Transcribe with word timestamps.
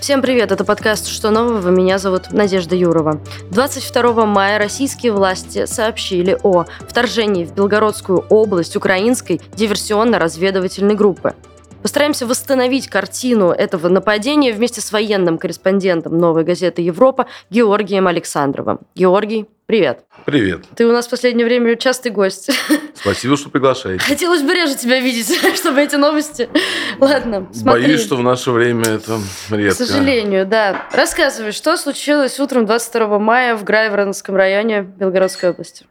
Всем 0.00 0.22
привет, 0.22 0.50
это 0.50 0.64
подкаст 0.64 1.08
«Что 1.08 1.30
нового?». 1.30 1.68
Меня 1.68 1.98
зовут 1.98 2.32
Надежда 2.32 2.74
Юрова. 2.74 3.20
22 3.50 4.24
мая 4.24 4.58
российские 4.58 5.12
власти 5.12 5.66
сообщили 5.66 6.38
о 6.42 6.64
вторжении 6.88 7.44
в 7.44 7.54
Белгородскую 7.54 8.24
область 8.30 8.76
украинской 8.76 9.42
диверсионно-разведывательной 9.56 10.94
группы. 10.94 11.34
Постараемся 11.82 12.26
восстановить 12.26 12.88
картину 12.88 13.50
этого 13.50 13.88
нападения 13.88 14.52
вместе 14.52 14.82
с 14.82 14.92
военным 14.92 15.38
корреспондентом 15.38 16.18
«Новой 16.18 16.44
газеты 16.44 16.82
Европа» 16.82 17.26
Георгием 17.48 18.06
Александровым. 18.06 18.80
Георгий, 18.94 19.46
привет. 19.64 20.04
Привет. 20.26 20.66
Ты 20.76 20.86
у 20.86 20.92
нас 20.92 21.06
в 21.06 21.10
последнее 21.10 21.46
время 21.46 21.76
частый 21.76 22.12
гость. 22.12 22.50
Спасибо, 22.94 23.38
что 23.38 23.48
приглашаете. 23.48 24.04
Хотелось 24.04 24.42
бы 24.42 24.52
реже 24.52 24.74
тебя 24.74 25.00
видеть, 25.00 25.34
чтобы 25.56 25.80
эти 25.80 25.96
новости... 25.96 26.50
Ладно, 26.98 27.48
смотри. 27.50 27.84
Боюсь, 27.84 28.02
что 28.02 28.16
в 28.16 28.22
наше 28.22 28.50
время 28.50 28.84
это 28.84 29.18
редко. 29.50 29.82
К 29.82 29.86
сожалению, 29.86 30.44
да. 30.44 30.86
Рассказывай, 30.92 31.52
что 31.52 31.78
случилось 31.78 32.38
утром 32.40 32.66
22 32.66 33.18
мая 33.18 33.56
в 33.56 33.64
Грайворонском 33.64 34.36
районе 34.36 34.82
Белгородской 34.82 35.50
области? 35.50 35.86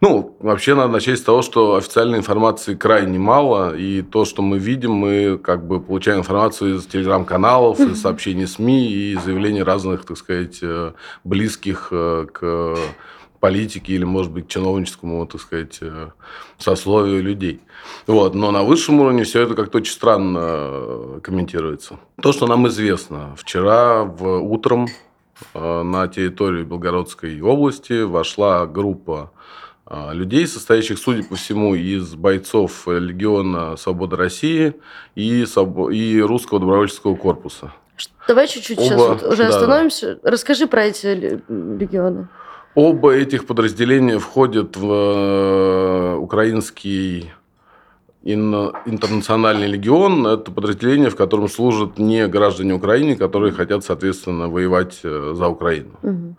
Ну, 0.00 0.36
вообще 0.40 0.74
надо 0.74 0.92
начать 0.92 1.18
с 1.18 1.22
того, 1.22 1.42
что 1.42 1.76
официальной 1.76 2.18
информации 2.18 2.74
крайне 2.74 3.18
мало, 3.18 3.76
и 3.76 4.02
то, 4.02 4.24
что 4.24 4.42
мы 4.42 4.58
видим, 4.58 4.92
мы 4.92 5.38
как 5.38 5.66
бы 5.66 5.80
получаем 5.80 6.20
информацию 6.20 6.76
из 6.76 6.86
телеграм-каналов, 6.86 7.78
из 7.80 8.00
сообщений 8.00 8.46
СМИ 8.46 8.90
и 8.90 9.14
заявлений 9.16 9.62
разных, 9.62 10.04
так 10.04 10.16
сказать, 10.16 10.58
э, 10.62 10.92
близких 11.24 11.88
э, 11.90 12.26
к 12.32 12.76
политике 13.40 13.94
или, 13.94 14.04
может 14.04 14.32
быть, 14.32 14.48
чиновническому, 14.48 15.26
так 15.26 15.40
сказать, 15.40 15.78
э, 15.80 16.10
сословию 16.58 17.22
людей. 17.22 17.60
Вот. 18.06 18.34
Но 18.34 18.50
на 18.50 18.62
высшем 18.62 19.00
уровне 19.00 19.24
все 19.24 19.42
это 19.42 19.54
как-то 19.54 19.78
очень 19.78 19.92
странно 19.92 21.20
комментируется. 21.22 21.98
То, 22.22 22.32
что 22.32 22.46
нам 22.46 22.68
известно. 22.68 23.34
Вчера 23.36 24.04
в 24.04 24.42
утром 24.42 24.88
на 25.54 26.08
территорию 26.08 26.66
Белгородской 26.66 27.40
области 27.40 28.02
вошла 28.02 28.66
группа 28.66 29.32
а, 29.92 30.12
людей, 30.12 30.46
состоящих, 30.46 30.98
судя 30.98 31.24
по 31.24 31.34
всему, 31.34 31.74
из 31.74 32.14
бойцов 32.14 32.86
Легиона 32.86 33.76
Свободы 33.76 34.14
России 34.16 34.74
и, 35.16 35.42
и 35.42 36.20
Русского 36.20 36.60
добровольческого 36.60 37.16
корпуса. 37.16 37.72
Давай 38.28 38.46
чуть-чуть 38.46 38.78
Оба, 38.78 38.86
сейчас 38.86 38.98
вот 38.98 39.22
уже 39.24 39.42
да, 39.42 39.48
остановимся. 39.48 40.20
Да. 40.22 40.30
Расскажи 40.30 40.68
про 40.68 40.84
эти 40.84 41.42
легионы. 41.48 42.28
Оба 42.76 43.12
этих 43.12 43.46
подразделения 43.46 44.20
входят 44.20 44.76
в 44.76 44.92
э, 44.92 46.14
украинский 46.14 47.32
интернациональный 48.22 49.66
легион. 49.66 50.26
Это 50.26 50.50
подразделение, 50.50 51.10
в 51.10 51.16
котором 51.16 51.48
служат 51.48 51.98
не 51.98 52.26
граждане 52.28 52.74
Украины, 52.74 53.16
которые 53.16 53.52
хотят, 53.52 53.84
соответственно, 53.84 54.48
воевать 54.48 55.00
э, 55.02 55.32
за 55.34 55.48
Украину. 55.48 55.92
Угу. 56.02 56.36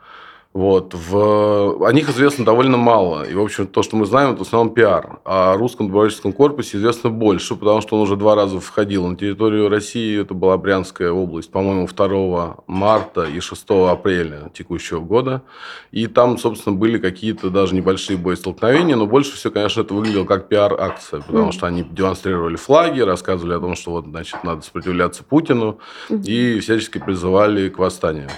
Вот. 0.53 0.93
В... 0.93 1.85
О 1.87 1.93
них 1.93 2.09
известно 2.09 2.43
довольно 2.43 2.75
мало. 2.75 3.23
И, 3.23 3.33
в 3.33 3.41
общем, 3.41 3.67
то, 3.67 3.83
что 3.83 3.95
мы 3.95 4.05
знаем, 4.05 4.31
это 4.31 4.39
в 4.39 4.47
основном 4.47 4.73
пиар. 4.73 5.19
А 5.23 5.53
о 5.53 5.57
русском 5.57 5.87
добровольческом 5.87 6.33
корпусе 6.33 6.77
известно 6.77 7.09
больше, 7.09 7.55
потому 7.55 7.79
что 7.79 7.95
он 7.95 8.01
уже 8.01 8.17
два 8.17 8.35
раза 8.35 8.59
входил 8.59 9.07
на 9.07 9.15
территорию 9.15 9.69
России. 9.69 10.19
Это 10.19 10.33
была 10.33 10.57
Брянская 10.57 11.11
область, 11.11 11.51
по-моему, 11.51 11.87
2 11.87 12.63
марта 12.67 13.23
и 13.23 13.39
6 13.39 13.63
апреля 13.89 14.51
текущего 14.53 14.99
года. 14.99 15.43
И 15.91 16.07
там, 16.07 16.37
собственно, 16.37 16.75
были 16.75 16.97
какие-то 16.97 17.49
даже 17.49 17.73
небольшие 17.73 18.17
боестолкновения, 18.17 18.97
но 18.97 19.07
больше 19.07 19.35
всего, 19.35 19.53
конечно, 19.53 19.81
это 19.81 19.93
выглядело 19.93 20.25
как 20.25 20.49
пиар-акция, 20.49 21.21
потому 21.21 21.53
что 21.53 21.67
они 21.67 21.83
демонстрировали 21.83 22.57
флаги, 22.57 22.99
рассказывали 22.99 23.53
о 23.53 23.59
том, 23.59 23.75
что 23.75 23.91
вот, 23.91 24.05
значит, 24.05 24.43
надо 24.43 24.61
сопротивляться 24.61 25.23
Путину, 25.23 25.79
и 26.09 26.59
всячески 26.59 26.97
призывали 26.97 27.69
к 27.69 27.77
восстанию. 27.77 28.29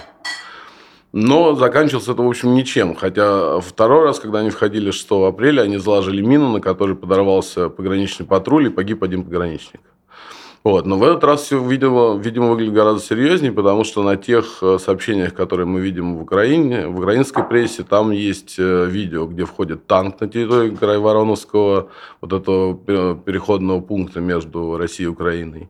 Но 1.16 1.54
заканчивался 1.54 2.10
это, 2.10 2.22
в 2.22 2.28
общем, 2.28 2.54
ничем. 2.54 2.96
Хотя 2.96 3.60
второй 3.60 4.02
раз, 4.02 4.18
когда 4.18 4.40
они 4.40 4.50
входили 4.50 4.90
6 4.90 5.06
апреля, 5.28 5.62
они 5.62 5.78
заложили 5.78 6.20
мину, 6.20 6.50
на 6.50 6.60
которой 6.60 6.96
подорвался 6.96 7.68
пограничный 7.68 8.26
патруль 8.26 8.66
и 8.66 8.68
погиб 8.68 9.04
один 9.04 9.22
пограничник. 9.22 9.80
Вот. 10.64 10.86
Но 10.86 10.98
в 10.98 11.04
этот 11.04 11.22
раз 11.22 11.42
все, 11.42 11.64
видимо, 11.64 12.16
видимо, 12.16 12.48
выглядит 12.48 12.74
гораздо 12.74 13.00
серьезнее, 13.00 13.52
потому 13.52 13.84
что 13.84 14.02
на 14.02 14.16
тех 14.16 14.58
э, 14.60 14.78
сообщениях, 14.80 15.34
которые 15.34 15.66
мы 15.66 15.80
видим 15.82 16.16
в 16.16 16.22
Украине, 16.22 16.88
в 16.88 16.98
украинской 16.98 17.44
прессе, 17.44 17.84
там 17.84 18.10
есть 18.10 18.56
э, 18.58 18.86
видео, 18.86 19.26
где 19.26 19.44
входит 19.44 19.86
танк 19.86 20.20
на 20.20 20.26
территорию 20.26 20.76
Крайвороновского, 20.76 21.90
вот 22.22 22.32
этого 22.32 22.74
переходного 23.14 23.80
пункта 23.80 24.20
между 24.20 24.76
Россией 24.76 25.06
и 25.06 25.12
Украиной. 25.12 25.68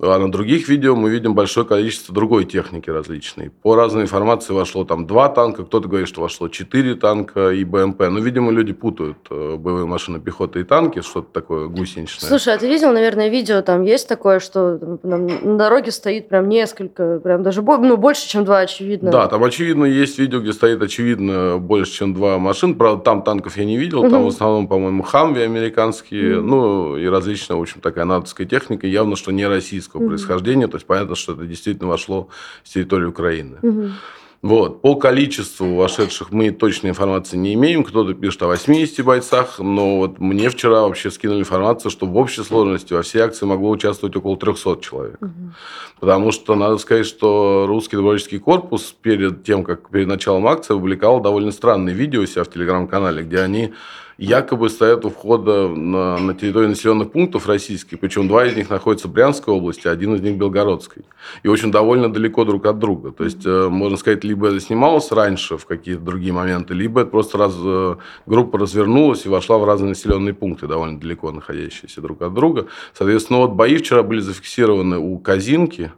А 0.00 0.18
на 0.18 0.32
других 0.32 0.68
видео 0.68 0.96
мы 0.96 1.10
видим 1.10 1.34
большое 1.34 1.64
количество 1.64 2.12
другой 2.12 2.44
техники 2.44 2.90
различной. 2.90 3.50
По 3.50 3.76
разной 3.76 4.02
информации 4.02 4.52
вошло 4.52 4.84
там 4.84 5.06
два 5.06 5.28
танка, 5.28 5.64
кто-то 5.64 5.88
говорит, 5.88 6.08
что 6.08 6.22
вошло 6.22 6.48
четыре 6.48 6.96
танка 6.96 7.50
и 7.50 7.62
БМП. 7.62 8.00
Но, 8.10 8.18
видимо, 8.18 8.50
люди 8.50 8.72
путают 8.72 9.18
э, 9.30 9.56
боевые 9.56 9.86
машины 9.86 10.18
пехоты 10.18 10.60
и 10.60 10.64
танки, 10.64 11.02
что-то 11.02 11.28
такое 11.32 11.68
гусеничное. 11.68 12.28
Слушай, 12.28 12.54
а 12.54 12.58
ты 12.58 12.68
видел, 12.68 12.92
наверное, 12.92 13.28
видео, 13.28 13.62
там 13.62 13.82
есть 13.82 14.08
такое, 14.08 14.40
что 14.40 14.78
там, 14.78 15.26
на 15.26 15.56
дороге 15.56 15.92
стоит 15.92 16.28
прям 16.28 16.48
несколько, 16.48 17.20
прям 17.20 17.44
даже 17.44 17.62
ну, 17.62 17.96
больше, 17.96 18.28
чем 18.28 18.44
два, 18.44 18.58
очевидно. 18.58 19.12
Да, 19.12 19.28
там, 19.28 19.44
очевидно, 19.44 19.84
есть 19.84 20.18
видео, 20.18 20.40
где 20.40 20.52
стоит, 20.52 20.82
очевидно, 20.82 21.58
больше, 21.58 21.92
чем 21.92 22.12
два 22.12 22.38
машин. 22.38 22.74
Правда, 22.74 23.04
там 23.04 23.22
танков 23.22 23.56
я 23.56 23.64
не 23.64 23.76
видел, 23.76 24.00
угу. 24.00 24.10
там 24.10 24.24
в 24.24 24.28
основном, 24.28 24.66
по-моему, 24.66 25.04
хамви 25.04 25.42
американские, 25.42 26.38
угу. 26.38 26.46
ну, 26.46 26.96
и 26.96 27.06
различная, 27.06 27.56
в 27.56 27.60
общем, 27.60 27.80
такая 27.80 28.04
натовская 28.04 28.48
техника, 28.48 28.88
явно, 28.88 29.14
что 29.14 29.30
не 29.30 29.46
российская 29.46 29.81
российского 29.82 30.00
угу. 30.00 30.10
происхождения, 30.10 30.68
то 30.68 30.76
есть 30.76 30.86
понятно, 30.86 31.14
что 31.14 31.32
это 31.32 31.44
действительно 31.44 31.88
вошло 31.88 32.28
с 32.64 32.70
территории 32.70 33.06
Украины. 33.06 33.58
Угу. 33.62 33.90
Вот. 34.42 34.82
По 34.82 34.96
количеству 34.96 35.76
вошедших 35.76 36.32
мы 36.32 36.50
точной 36.50 36.90
информации 36.90 37.36
не 37.36 37.54
имеем. 37.54 37.84
Кто-то 37.84 38.12
пишет 38.14 38.42
о 38.42 38.48
80 38.48 39.04
бойцах, 39.04 39.60
но 39.60 39.98
вот 39.98 40.18
мне 40.18 40.48
вчера 40.48 40.82
вообще 40.82 41.12
скинули 41.12 41.40
информацию, 41.40 41.92
что 41.92 42.06
в 42.06 42.16
общей 42.16 42.42
сложности 42.42 42.92
во 42.92 43.02
всей 43.02 43.20
акции 43.20 43.46
могло 43.46 43.70
участвовать 43.70 44.16
около 44.16 44.36
300 44.36 44.80
человек. 44.80 45.18
Угу. 45.22 45.30
Потому 46.00 46.32
что 46.32 46.56
надо 46.56 46.78
сказать, 46.78 47.06
что 47.06 47.66
русский 47.68 47.94
добровольческий 47.94 48.40
корпус 48.40 48.92
перед 49.00 49.44
тем, 49.44 49.62
как 49.62 49.90
перед 49.90 50.08
началом 50.08 50.48
акции, 50.48 50.74
публиковал 50.74 51.20
довольно 51.20 51.52
странные 51.52 51.94
видео 51.94 52.22
у 52.22 52.26
себя 52.26 52.42
в 52.42 52.50
телеграм-канале, 52.50 53.22
где 53.22 53.38
они 53.38 53.72
якобы 54.22 54.68
стоят 54.70 55.04
у 55.04 55.10
входа 55.10 55.68
на, 55.68 56.16
на 56.18 56.34
территорию 56.34 56.70
населенных 56.70 57.10
пунктов 57.10 57.48
российских, 57.48 57.98
причем 57.98 58.28
два 58.28 58.46
из 58.46 58.56
них 58.56 58.70
находятся 58.70 59.08
в 59.08 59.12
Брянской 59.12 59.52
области, 59.52 59.88
один 59.88 60.14
из 60.14 60.20
них 60.20 60.34
в 60.34 60.38
Белгородской. 60.38 61.04
И 61.42 61.48
очень 61.48 61.72
довольно 61.72 62.12
далеко 62.12 62.44
друг 62.44 62.66
от 62.66 62.78
друга. 62.78 63.10
То 63.10 63.24
есть, 63.24 63.44
э, 63.44 63.68
можно 63.68 63.96
сказать, 63.96 64.22
либо 64.22 64.46
это 64.46 64.60
снималось 64.60 65.10
раньше 65.10 65.56
в 65.56 65.66
какие-то 65.66 66.02
другие 66.02 66.32
моменты, 66.32 66.72
либо 66.72 67.00
это 67.00 67.10
просто 67.10 67.36
раз, 67.36 67.54
э, 67.56 67.96
группа 68.26 68.58
развернулась 68.58 69.26
и 69.26 69.28
вошла 69.28 69.58
в 69.58 69.64
разные 69.64 69.88
населенные 69.88 70.34
пункты, 70.34 70.68
довольно 70.68 71.00
далеко 71.00 71.32
находящиеся 71.32 72.00
друг 72.00 72.22
от 72.22 72.32
друга. 72.32 72.68
Соответственно, 72.94 73.40
вот 73.40 73.52
бои 73.52 73.76
вчера 73.76 74.04
были 74.04 74.20
зафиксированы 74.20 74.98
у 74.98 75.18
Казинки, 75.18 75.90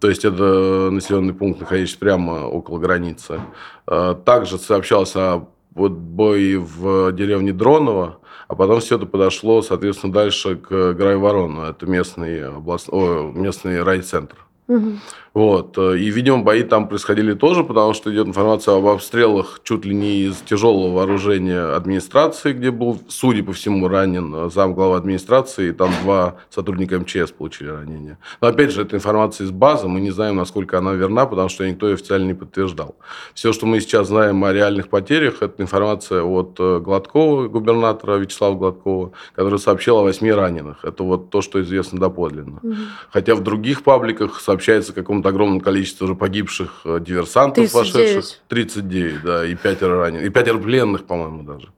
то 0.00 0.08
есть 0.08 0.24
это 0.24 0.90
населенный 0.90 1.34
пункт, 1.34 1.60
находящийся 1.60 1.98
прямо 2.00 2.46
около 2.46 2.80
границы. 2.80 3.40
Э, 3.86 4.16
также 4.24 4.58
сообщалось 4.58 5.14
о 5.14 5.48
вот 5.74 5.92
бой 5.92 6.56
в 6.56 7.12
деревне 7.12 7.52
Дронова, 7.52 8.18
а 8.48 8.54
потом 8.54 8.80
все 8.80 8.96
это 8.96 9.06
подошло, 9.06 9.62
соответственно, 9.62 10.12
дальше 10.12 10.56
к 10.56 10.92
Грайворону. 10.92 11.62
Это 11.62 11.86
местный, 11.86 12.48
област... 12.48 12.88
О, 12.90 13.32
местный 13.34 13.82
райцентр. 13.82 14.36
Угу. 14.68 14.92
Вот. 15.34 15.76
И, 15.76 16.10
видимо, 16.10 16.42
бои 16.42 16.62
там 16.62 16.88
происходили 16.88 17.34
тоже, 17.34 17.64
потому 17.64 17.92
что 17.92 18.12
идет 18.12 18.28
информация 18.28 18.76
об 18.76 18.86
обстрелах 18.86 19.60
чуть 19.64 19.84
ли 19.84 19.94
не 19.94 20.20
из 20.22 20.36
тяжелого 20.36 20.94
вооружения 20.94 21.74
администрации, 21.74 22.52
где 22.52 22.70
был, 22.70 23.00
судя 23.08 23.42
по 23.42 23.52
всему, 23.52 23.88
ранен 23.88 24.48
зам 24.50 24.74
главы 24.74 24.96
администрации, 24.96 25.68
и 25.68 25.72
там 25.72 25.90
два 26.02 26.36
сотрудника 26.50 26.98
МЧС 27.00 27.32
получили 27.32 27.68
ранения. 27.68 28.18
Но, 28.40 28.48
опять 28.48 28.70
же, 28.70 28.82
это 28.82 28.96
информация 28.96 29.46
из 29.46 29.50
базы, 29.50 29.88
мы 29.88 30.00
не 30.00 30.12
знаем, 30.12 30.36
насколько 30.36 30.78
она 30.78 30.92
верна, 30.92 31.26
потому 31.26 31.48
что 31.48 31.68
никто 31.68 31.88
ее 31.88 31.94
официально 31.94 32.26
не 32.26 32.34
подтверждал. 32.34 32.96
Все, 33.34 33.52
что 33.52 33.66
мы 33.66 33.80
сейчас 33.80 34.08
знаем 34.08 34.44
о 34.44 34.52
реальных 34.52 34.88
потерях, 34.88 35.42
это 35.42 35.62
информация 35.62 36.22
от 36.22 36.56
э, 36.60 36.78
Гладкова, 36.78 37.48
губернатора 37.48 38.16
Вячеслава 38.16 38.54
Гладкова, 38.54 39.12
который 39.34 39.58
сообщил 39.58 39.98
о 39.98 40.02
восьми 40.02 40.30
раненых. 40.30 40.84
Это 40.84 41.02
вот 41.02 41.30
то, 41.30 41.42
что 41.42 41.60
известно 41.60 41.98
доподлинно. 41.98 42.60
Угу. 42.62 42.74
Хотя 43.10 43.34
в 43.34 43.42
других 43.42 43.82
пабликах 43.82 44.40
сообщается 44.40 44.92
о 44.92 44.94
каком-то 45.24 45.28
огромном 45.28 45.60
количестве 45.60 46.04
уже 46.04 46.14
погибших 46.14 46.82
э, 46.84 47.00
диверсантов 47.00 47.70
39. 47.70 47.74
вошедших. 47.74 48.40
39, 48.48 49.22
да, 49.22 49.46
и 49.46 49.54
пятеро 49.54 49.98
раненых. 49.98 50.26
И 50.26 50.28
пятеро 50.28 50.58
пленных, 50.58 51.04
по-моему, 51.04 51.42
даже. 51.42 51.68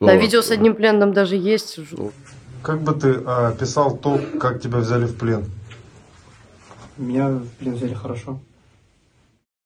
Да, 0.00 0.14
вот. 0.14 0.22
видео 0.22 0.42
с 0.42 0.50
одним 0.50 0.74
пленным 0.74 1.12
даже 1.12 1.36
есть. 1.36 1.80
Как 2.62 2.80
бы 2.82 2.92
ты 2.94 3.22
а, 3.24 3.48
описал 3.48 3.96
то, 3.96 4.20
как 4.40 4.60
тебя 4.60 4.78
взяли 4.78 5.06
в 5.06 5.16
плен? 5.16 5.44
Меня 6.96 7.28
в 7.28 7.48
плен 7.58 7.74
взяли 7.74 7.94
хорошо. 7.94 8.38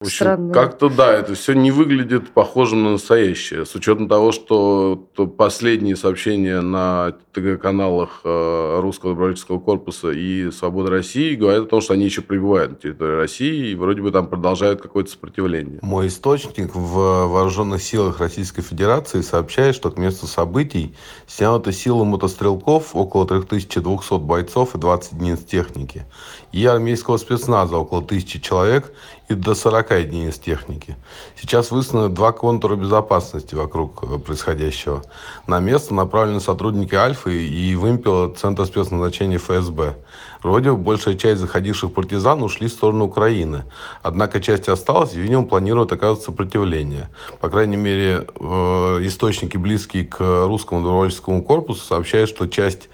В 0.01 0.05
общем, 0.05 0.17
Странно. 0.17 0.55
как-то 0.55 0.89
да, 0.89 1.13
это 1.13 1.35
все 1.35 1.53
не 1.53 1.71
выглядит 1.71 2.31
похожим 2.31 2.85
на 2.85 2.93
настоящее. 2.93 3.67
С 3.67 3.75
учетом 3.75 4.09
того, 4.09 4.33
что 4.33 5.07
то 5.15 5.27
последние 5.27 5.95
сообщения 5.95 6.63
на 6.63 7.17
ТГ-каналах 7.35 8.23
э, 8.25 8.81
Русского 8.81 9.13
добровольческого 9.13 9.61
корпуса 9.61 10.09
и 10.11 10.51
Свободы 10.53 10.89
России 10.89 11.35
говорят 11.35 11.65
о 11.65 11.67
том, 11.67 11.83
что 11.83 11.93
они 11.93 12.07
еще 12.07 12.23
пребывают 12.23 12.71
на 12.71 12.77
территории 12.79 13.17
России 13.17 13.73
и 13.73 13.75
вроде 13.75 14.01
бы 14.01 14.11
там 14.11 14.27
продолжают 14.27 14.81
какое-то 14.81 15.11
сопротивление. 15.11 15.81
Мой 15.83 16.07
источник 16.07 16.75
в 16.75 17.27
вооруженных 17.27 17.83
силах 17.83 18.21
Российской 18.21 18.63
Федерации 18.63 19.21
сообщает, 19.21 19.75
что 19.75 19.91
к 19.91 19.99
месту 19.99 20.27
событий 20.27 20.95
снято 21.27 21.73
силы 21.73 22.07
мотострелков 22.07 22.97
около 22.97 23.27
3200 23.27 24.19
бойцов 24.19 24.75
и 24.75 24.79
20 24.79 25.13
единиц 25.13 25.41
техники, 25.41 26.07
и 26.53 26.65
армейского 26.65 27.19
спецназа 27.19 27.77
около 27.77 28.01
1000 28.01 28.41
человек 28.41 28.95
и 29.31 29.35
до 29.35 29.55
40 29.55 29.91
единиц 29.93 30.39
техники. 30.39 30.97
Сейчас 31.41 31.71
выставлены 31.71 32.09
два 32.09 32.33
контура 32.33 32.75
безопасности 32.75 33.55
вокруг 33.55 34.03
э, 34.03 34.19
происходящего. 34.19 35.03
На 35.47 35.61
место 35.61 35.95
направлены 35.95 36.41
сотрудники 36.41 36.97
Альфы 36.97 37.47
и 37.47 37.77
Вымпела 37.77 38.35
Центра 38.35 38.65
спецназначения 38.65 39.39
ФСБ. 39.39 39.97
Вроде 40.43 40.73
большая 40.73 41.15
часть 41.15 41.41
заходивших 41.41 41.93
партизан 41.93 42.43
ушли 42.43 42.67
в 42.67 42.73
сторону 42.73 43.05
Украины. 43.05 43.65
Однако 44.03 44.41
часть 44.41 44.69
осталась 44.69 45.15
и, 45.15 45.21
видимо, 45.21 45.45
планирует 45.45 45.93
оказывать 45.93 46.25
сопротивление. 46.25 47.09
По 47.41 47.49
крайней 47.49 47.77
мере, 47.77 48.27
э, 48.27 48.99
источники, 49.03 49.57
близкие 49.57 50.07
к 50.07 50.19
русскому 50.47 50.81
добровольческому 50.81 51.45
корпусу, 51.45 51.85
сообщают, 51.85 52.31
что 52.31 52.47
часть 52.49 52.89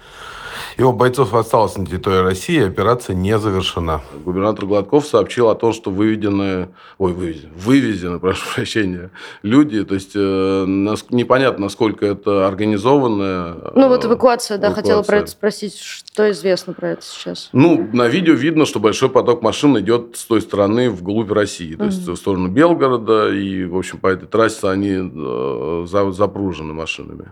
его 0.77 0.93
бойцов 0.93 1.33
осталось 1.33 1.77
на 1.77 1.85
территории 1.85 2.23
России, 2.23 2.63
операция 2.65 3.15
не 3.15 3.37
завершена. 3.37 4.01
Губернатор 4.25 4.65
Гладков 4.65 5.05
сообщил 5.05 5.49
о 5.49 5.55
том, 5.55 5.73
что 5.73 5.91
выведены, 5.91 6.69
ой, 6.97 7.13
вывезены, 7.13 7.51
вывезены, 7.55 8.19
прошу 8.21 8.43
прощения, 8.55 9.11
люди. 9.41 9.83
То 9.83 9.95
есть 9.95 10.11
э, 10.15 10.65
нас, 10.65 11.05
непонятно, 11.09 11.65
насколько 11.65 12.05
это 12.05 12.47
организованное. 12.47 13.55
Ну 13.75 13.87
вот 13.87 14.05
эвакуация, 14.05 14.57
да, 14.57 14.67
эвакуация. 14.67 14.83
хотела 14.83 15.03
про 15.03 15.17
это 15.17 15.27
спросить, 15.31 15.77
что 15.77 16.29
известно 16.31 16.73
про 16.73 16.89
это 16.91 17.03
сейчас. 17.03 17.49
Ну, 17.53 17.89
на 17.93 18.07
видео 18.07 18.33
видно, 18.33 18.65
что 18.65 18.79
большой 18.79 19.09
поток 19.09 19.41
машин 19.41 19.77
идет 19.79 20.15
с 20.15 20.25
той 20.25 20.41
стороны 20.41 20.89
вглубь 20.89 21.31
России, 21.31 21.75
то 21.75 21.85
есть 21.85 22.07
в 22.07 22.15
сторону 22.15 22.49
Белгорода, 22.49 23.29
и, 23.29 23.65
в 23.65 23.77
общем, 23.77 23.97
по 23.99 24.07
этой 24.07 24.27
трассе 24.27 24.67
они 24.67 24.91
э, 24.93 25.85
за- 25.87 26.11
запружены 26.11 26.73
машинами. 26.73 27.31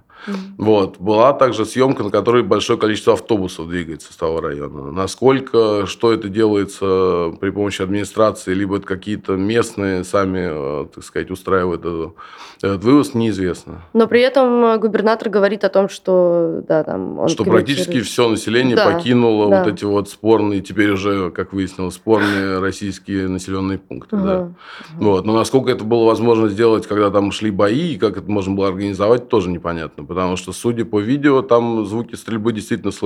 Вот. 0.57 0.97
Была 0.99 1.33
также 1.33 1.65
съемка, 1.65 2.03
на 2.03 2.09
которой 2.09 2.43
большое 2.43 2.79
количество 2.79 3.14
автобусов 3.15 3.67
двигается 3.67 4.13
с 4.13 4.15
того 4.15 4.39
района. 4.39 4.91
Насколько, 4.91 5.85
что 5.87 6.13
это 6.13 6.29
делается 6.29 7.33
при 7.39 7.49
помощи 7.49 7.81
администрации, 7.81 8.53
либо 8.53 8.77
это 8.77 8.85
какие-то 8.85 9.33
местные 9.33 10.03
сами, 10.03 10.83
э, 10.83 10.85
так 10.93 11.03
сказать, 11.03 11.31
устраивают 11.31 11.81
этот, 11.81 12.13
этот 12.61 12.83
вывоз, 12.83 13.13
неизвестно. 13.13 13.81
Но 13.93 14.07
при 14.07 14.21
этом 14.21 14.63
э, 14.65 14.77
губернатор 14.77 15.29
говорит 15.29 15.63
о 15.63 15.69
том, 15.69 15.89
что 15.89 16.61
да, 16.67 16.83
там 16.83 17.19
он 17.19 17.29
что 17.29 17.43
практически 17.43 18.01
все 18.01 18.29
население 18.29 18.75
Да, 18.75 18.91
покинуло 18.91 19.49
да. 19.49 19.63
вот 19.63 19.73
эти 19.73 19.85
вот 19.85 20.09
спорные, 20.09 20.61
теперь 20.61 20.91
уже, 20.91 21.31
как 21.31 21.53
выяснилось, 21.53 21.95
спорные 21.95 22.59
российские 22.59 23.27
населенные 23.27 23.79
пункты. 23.79 24.17
Да. 24.17 24.51
Вот. 24.95 25.25
Но 25.25 25.33
насколько 25.33 25.71
это 25.71 25.83
было 25.83 26.05
возможно 26.05 26.49
сделать, 26.49 26.85
когда 26.87 27.09
там 27.09 27.31
шли 27.31 27.51
бои, 27.51 27.93
и 27.93 27.97
как 27.97 28.17
это 28.17 28.29
можно 28.29 28.53
было 28.53 28.67
организовать, 28.67 29.29
тоже 29.29 29.49
непонятно. 29.49 30.03
Потому 30.03 30.35
что, 30.35 30.51
судя 30.51 30.85
по 30.85 30.99
видео, 30.99 31.41
там 31.41 31.85
звуки 31.85 32.15
стрельбы 32.15 32.51
действительно 32.53 32.91
слышны. 32.91 33.04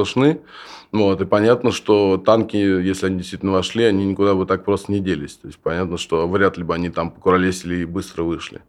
Вот. 0.92 1.22
И 1.22 1.25
понятно, 1.25 1.72
что 1.72 2.18
танки, 2.18 2.57
если 2.57 3.07
они 3.07 3.18
действительно 3.18 3.51
вошли, 3.51 3.84
они 3.84 4.06
никуда 4.06 4.34
бы 4.34 4.46
так 4.46 4.66
просто 4.66 4.92
не 4.92 5.00
делись. 5.00 5.36
То 5.36 5.48
есть 5.48 5.60
понятно, 5.60 5.98
что 5.98 6.28
вряд 6.28 6.57
ли 6.57 6.63
бы 6.63 6.74
они 6.74 6.90
там 6.90 7.12
покуролесили 7.12 7.78
и 7.78 7.86
быстро 7.86 8.24
вышли. 8.24 8.62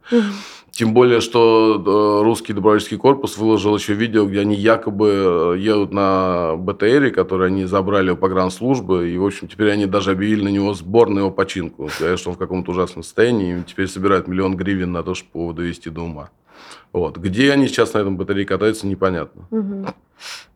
Тем 0.71 0.93
более, 0.93 1.19
что 1.19 1.83
э, 1.85 2.23
русский 2.23 2.53
добровольческий 2.53 2.97
корпус 2.97 3.37
выложил 3.37 3.75
еще 3.75 3.93
видео, 3.93 4.25
где 4.25 4.39
они 4.39 4.55
якобы 4.55 5.55
э, 5.55 5.59
едут 5.59 5.91
на 5.91 6.55
БТРе, 6.55 7.11
который 7.11 7.47
они 7.47 7.65
забрали 7.65 8.11
у 8.11 8.15
погранслужбы, 8.15 9.09
и, 9.09 9.17
в 9.17 9.25
общем, 9.25 9.49
теперь 9.49 9.69
они 9.69 9.85
даже 9.85 10.11
объявили 10.11 10.43
на 10.45 10.47
него 10.47 10.73
сбор 10.73 11.09
на 11.09 11.19
его 11.19 11.31
починку. 11.31 11.89
Говорят, 11.99 12.19
что 12.19 12.29
он 12.29 12.35
в 12.37 12.39
каком-то 12.39 12.71
ужасном 12.71 13.03
состоянии, 13.03 13.59
и 13.59 13.63
теперь 13.63 13.87
собирают 13.87 14.29
миллион 14.29 14.55
гривен 14.55 14.93
на 14.93 15.03
то, 15.03 15.13
чтобы 15.13 15.43
его 15.43 15.53
довести 15.53 15.89
до 15.89 16.03
ума. 16.03 16.29
Вот. 16.93 17.17
Где 17.17 17.51
они 17.51 17.67
сейчас 17.67 17.93
на 17.93 17.99
этом 17.99 18.17
БТРе 18.17 18.45
катаются, 18.45 18.87
непонятно. 18.87 19.47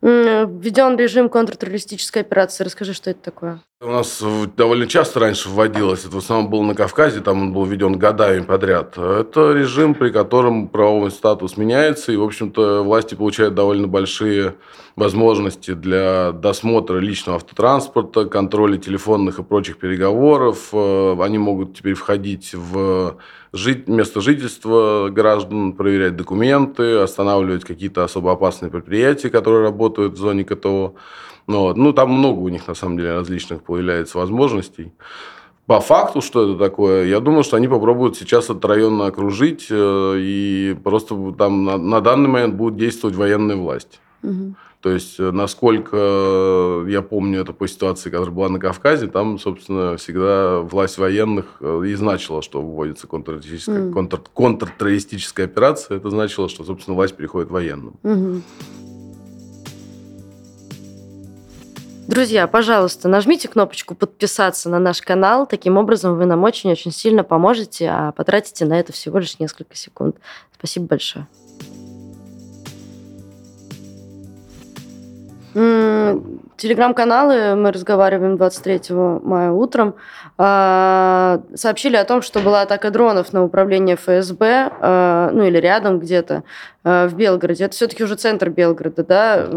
М, 0.01 0.59
Введен 0.59 0.97
режим 0.97 1.29
контртеррористической 1.29 2.21
операции. 2.21 2.63
Расскажи, 2.63 2.93
что 2.93 3.09
это 3.09 3.21
такое. 3.21 3.59
У 3.81 3.87
нас 3.89 4.23
довольно 4.55 4.87
часто 4.87 5.19
раньше 5.19 5.49
вводилось, 5.49 6.05
это 6.05 6.15
в 6.15 6.19
основном 6.19 6.49
было 6.49 6.63
на 6.63 6.75
Кавказе, 6.75 7.19
там 7.19 7.41
он 7.41 7.53
был 7.53 7.65
введен 7.65 7.99
годами 7.99 8.39
подряд. 8.39 8.97
Это 8.97 9.51
режим, 9.51 9.95
при 9.95 10.11
котором 10.11 10.69
правовой 10.69 11.11
статус 11.11 11.57
меняется, 11.57 12.13
и, 12.13 12.15
в 12.15 12.23
общем-то, 12.23 12.83
власти 12.83 13.15
получают 13.15 13.53
довольно 13.53 13.89
большие 13.89 14.55
возможности 14.95 15.73
для 15.73 16.31
досмотра 16.31 16.99
личного 16.99 17.35
автотранспорта, 17.35 18.23
контроля 18.27 18.77
телефонных 18.77 19.39
и 19.39 19.43
прочих 19.43 19.77
переговоров. 19.77 20.69
Э, 20.71 21.17
Они 21.21 21.37
могут 21.37 21.77
теперь 21.77 21.95
входить 21.95 22.53
в 22.53 23.17
жить, 23.51 23.89
место 23.89 24.21
жительства 24.21 25.09
граждан, 25.09 25.73
проверять 25.73 26.15
документы, 26.15 26.99
останавливать 26.99 27.65
какие-то 27.65 28.05
особо 28.05 28.31
опасные 28.31 28.71
предприятия, 28.71 29.29
которые 29.29 29.63
работают 29.63 30.13
в 30.13 30.17
зоне 30.17 30.45
КТО. 30.45 30.95
Ну, 31.47 31.59
вот. 31.59 31.77
ну, 31.77 31.93
там 31.93 32.11
много 32.11 32.39
у 32.39 32.49
них, 32.49 32.67
на 32.67 32.73
самом 32.75 32.97
деле, 32.97 33.13
различных 33.13 33.61
появляется 33.63 34.17
возможностей. 34.17 34.91
По 35.67 35.79
факту, 35.79 36.21
что 36.21 36.43
это 36.49 36.59
такое, 36.59 37.05
я 37.05 37.19
думаю, 37.19 37.43
что 37.43 37.57
они 37.57 37.67
попробуют 37.67 38.15
сейчас 38.17 38.45
этот 38.45 38.65
район 38.65 39.01
окружить, 39.01 39.67
э, 39.71 40.15
и 40.19 40.75
просто 40.83 41.15
там 41.37 41.65
на, 41.65 41.77
на 41.77 42.01
данный 42.01 42.29
момент 42.29 42.53
будет 42.55 42.77
действовать 42.77 43.15
военная 43.15 43.55
власть. 43.55 43.99
Мгм. 44.21 44.55
То 44.81 44.91
есть, 44.91 45.19
э, 45.19 45.31
насколько 45.31 45.97
э, 45.99 46.85
я 46.89 47.01
помню 47.01 47.41
это 47.41 47.51
по 47.53 47.67
ситуации, 47.67 48.11
которая 48.11 48.35
была 48.35 48.49
на 48.49 48.59
Кавказе, 48.59 49.07
там, 49.07 49.39
собственно, 49.39 49.97
всегда 49.97 50.59
власть 50.59 50.99
военных 50.99 51.59
и 51.61 51.95
значила, 51.95 52.43
что 52.43 52.61
вводится 52.61 53.07
контртеррористическая, 53.07 53.85
Мгм. 53.85 53.93
контр- 53.93 54.21
контртеррористическая 54.35 55.47
операция. 55.47 55.97
Это 55.97 56.11
значило, 56.11 56.47
что, 56.47 56.63
собственно, 56.63 56.95
власть 56.95 57.15
переходит 57.15 57.49
военным. 57.49 57.95
Мгм. 58.03 58.43
Друзья, 62.07 62.45
пожалуйста, 62.45 63.07
нажмите 63.09 63.47
кнопочку 63.47 63.95
подписаться 63.95 64.69
на 64.69 64.77
наш 64.77 65.01
канал. 65.01 65.47
Таким 65.47 65.75
образом, 65.77 66.15
вы 66.17 66.25
нам 66.25 66.43
очень-очень 66.43 66.91
сильно 66.91 67.23
поможете, 67.23 67.89
а 67.89 68.11
потратите 68.11 68.65
на 68.65 68.79
это 68.79 68.93
всего 68.93 69.17
лишь 69.17 69.39
несколько 69.39 69.75
секунд. 69.75 70.17
Спасибо 70.55 70.85
большое. 70.85 71.27
Телеграм-каналы, 76.57 77.55
мы 77.55 77.71
разговариваем 77.71 78.37
23 78.37 78.93
мая 79.23 79.51
утром, 79.51 79.95
а, 80.37 81.41
сообщили 81.55 81.95
о 81.95 82.05
том, 82.05 82.21
что 82.21 82.39
была 82.39 82.61
атака 82.61 82.91
дронов 82.91 83.33
на 83.33 83.43
управление 83.43 83.95
ФСБ, 83.95 84.71
а, 84.79 85.31
ну 85.33 85.43
или 85.43 85.57
рядом 85.57 85.99
где-то, 85.99 86.43
а, 86.83 87.07
в 87.07 87.15
Белгороде. 87.15 87.65
Это 87.65 87.73
все-таки 87.73 88.03
уже 88.03 88.15
центр 88.15 88.49
Белгорода, 88.49 89.03
да? 89.03 89.47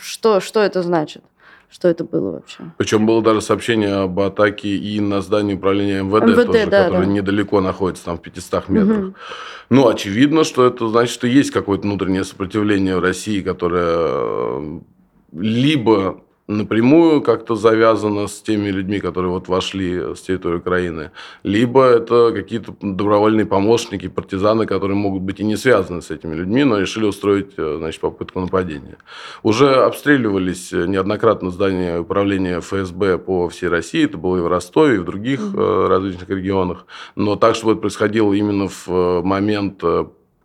Что, 0.00 0.40
что 0.40 0.62
это 0.62 0.82
значит? 0.82 1.22
Что 1.70 1.88
это 1.88 2.02
было 2.04 2.32
вообще? 2.32 2.64
Причем 2.78 3.04
было 3.04 3.22
даже 3.22 3.42
сообщение 3.42 3.92
об 3.92 4.18
атаке 4.20 4.68
и 4.68 5.00
на 5.00 5.20
здание 5.20 5.56
управления 5.56 6.02
МВД, 6.02 6.24
МВД, 6.24 6.46
тоже, 6.46 6.66
да, 6.66 6.84
которое 6.84 7.06
да. 7.06 7.12
недалеко 7.12 7.60
находится, 7.60 8.06
там 8.06 8.18
в 8.18 8.22
500 8.22 8.68
метрах. 8.68 8.98
Мгм. 8.98 9.14
Ну, 9.68 9.88
очевидно, 9.88 10.44
что 10.44 10.66
это 10.66 10.88
значит, 10.88 11.12
что 11.12 11.26
есть 11.26 11.50
какое-то 11.50 11.82
внутреннее 11.82 12.24
сопротивление 12.24 12.96
в 12.96 13.00
России, 13.00 13.42
которое 13.42 13.96
э, 13.98 14.80
либо 15.32 16.22
напрямую 16.48 17.20
как-то 17.20 17.54
завязано 17.54 18.26
с 18.26 18.40
теми 18.40 18.70
людьми, 18.70 19.00
которые 19.00 19.30
вот 19.30 19.48
вошли 19.48 20.14
с 20.14 20.20
территории 20.22 20.56
Украины, 20.56 21.10
либо 21.42 21.84
это 21.84 22.32
какие-то 22.32 22.74
добровольные 22.80 23.44
помощники, 23.44 24.08
партизаны, 24.08 24.64
которые 24.64 24.96
могут 24.96 25.22
быть 25.22 25.40
и 25.40 25.44
не 25.44 25.56
связаны 25.56 26.00
с 26.00 26.10
этими 26.10 26.34
людьми, 26.34 26.64
но 26.64 26.78
решили 26.78 27.04
устроить 27.04 27.52
э, 27.58 27.76
значит, 27.78 28.00
попытку 28.00 28.40
нападения. 28.40 28.96
Уже 29.42 29.74
обстреливались 29.74 30.72
неоднократно 30.72 31.50
здания 31.50 32.00
управления 32.00 32.60
ФСБ 32.60 33.18
по 33.18 33.50
всей 33.50 33.68
России, 33.68 34.06
это 34.06 34.16
было 34.16 34.38
и 34.38 34.40
в 34.40 34.48
Ростове, 34.48 34.96
и 34.96 34.98
в 34.98 35.04
других 35.04 35.40
э, 35.54 35.86
различных 35.88 36.30
регионах, 36.30 36.86
но 37.14 37.36
так, 37.36 37.56
чтобы 37.56 37.72
это 37.72 37.82
происходило 37.82 38.32
именно 38.32 38.68
в 38.68 38.88
э, 38.88 39.22
момент 39.22 39.84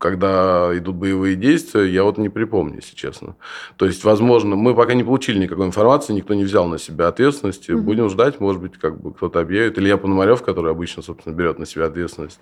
когда 0.04 0.70
идут 0.78 0.98
боевые 0.98 1.38
действия, 1.38 1.86
я 1.86 2.04
вот 2.04 2.18
не 2.18 2.28
припомню, 2.28 2.76
если 2.82 2.94
честно. 2.94 3.38
То 3.78 3.86
есть, 3.86 4.04
возможно, 4.04 4.58
мы 4.58 4.76
пока 4.76 4.96
не 4.96 5.04
получили 5.06 5.40
никакой 5.40 5.66
информации, 5.66 6.12
никто 6.12 6.34
не 6.34 6.44
взял 6.44 6.68
на 6.68 6.78
себя 6.78 7.08
ответственности. 7.08 7.72
Угу. 7.72 7.84
Будем 7.84 8.10
ждать, 8.10 8.42
может 8.42 8.62
быть, 8.62 8.74
как 8.78 9.00
бы 9.00 9.14
кто-то 9.14 9.40
объявит. 9.40 9.80
Илья 9.80 9.96
Пономарев, 9.96 10.44
который 10.44 10.74
обычно, 10.74 11.04
собственно, 11.04 11.34
берет 11.34 11.58
на 11.58 11.66
себя 11.66 11.86
ответственность, 11.86 12.42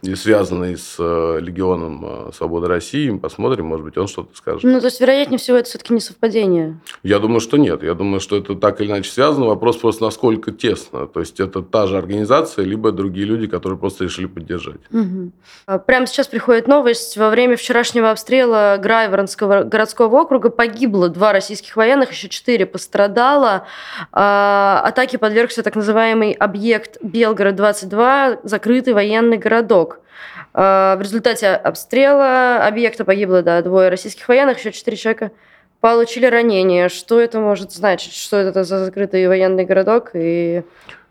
и 0.00 0.14
связанный 0.14 0.78
с 0.78 0.96
э, 0.98 1.38
Легионом 1.42 2.02
э, 2.02 2.32
Свободы 2.32 2.66
России, 2.66 3.10
посмотрим, 3.10 3.66
может 3.66 3.84
быть, 3.84 3.98
он 3.98 4.08
что-то 4.08 4.34
скажет. 4.34 4.64
Ну, 4.64 4.80
то 4.80 4.86
есть, 4.86 4.98
вероятнее 5.02 5.38
всего, 5.38 5.58
это 5.58 5.68
все-таки 5.68 5.92
не 5.92 6.00
совпадение? 6.00 6.80
Я 7.02 7.18
думаю, 7.18 7.40
что 7.40 7.58
нет. 7.58 7.82
Я 7.82 7.92
думаю, 7.92 8.20
что 8.20 8.38
это 8.38 8.54
так 8.54 8.80
или 8.80 8.88
иначе 8.88 9.10
связано. 9.10 9.44
Вопрос 9.48 9.76
просто, 9.76 10.04
насколько 10.04 10.50
тесно. 10.50 11.06
То 11.06 11.20
есть, 11.20 11.40
это 11.40 11.60
та 11.60 11.86
же 11.86 11.98
организация, 11.98 12.64
либо 12.64 12.90
другие 12.90 13.26
люди, 13.26 13.48
которые 13.48 13.78
просто 13.78 14.04
решили 14.04 14.24
поддержать. 14.28 14.80
Угу. 14.90 15.78
Прямо 15.86 16.06
сейчас 16.06 16.26
приходит 16.26 16.68
новость. 16.68 17.01
Во 17.16 17.30
время 17.30 17.56
вчерашнего 17.56 18.10
обстрела 18.10 18.76
Грайворонского 18.78 19.64
городского 19.64 20.22
округа 20.22 20.50
погибло 20.50 21.08
два 21.08 21.32
российских 21.32 21.76
военных, 21.76 22.12
еще 22.12 22.28
четыре 22.28 22.66
пострадало. 22.66 23.66
А, 24.12 24.82
атаке 24.84 25.18
подвергся 25.18 25.62
так 25.62 25.74
называемый 25.74 26.32
объект 26.32 26.98
Белгород-22, 27.02 28.40
закрытый 28.44 28.94
военный 28.94 29.38
городок. 29.38 30.00
А, 30.54 30.96
в 30.96 31.02
результате 31.02 31.48
обстрела 31.48 32.66
объекта 32.66 33.04
погибло 33.04 33.42
да, 33.42 33.62
двое 33.62 33.88
российских 33.88 34.28
военных, 34.28 34.58
еще 34.58 34.72
четыре 34.72 34.96
человека 34.96 35.32
получили 35.80 36.26
ранения. 36.26 36.88
Что 36.88 37.20
это 37.20 37.40
может 37.40 37.72
значить? 37.72 38.14
Что 38.14 38.36
это 38.36 38.64
за 38.64 38.84
закрытый 38.84 39.26
военный 39.26 39.64
городок? 39.64 40.10
И 40.14 40.62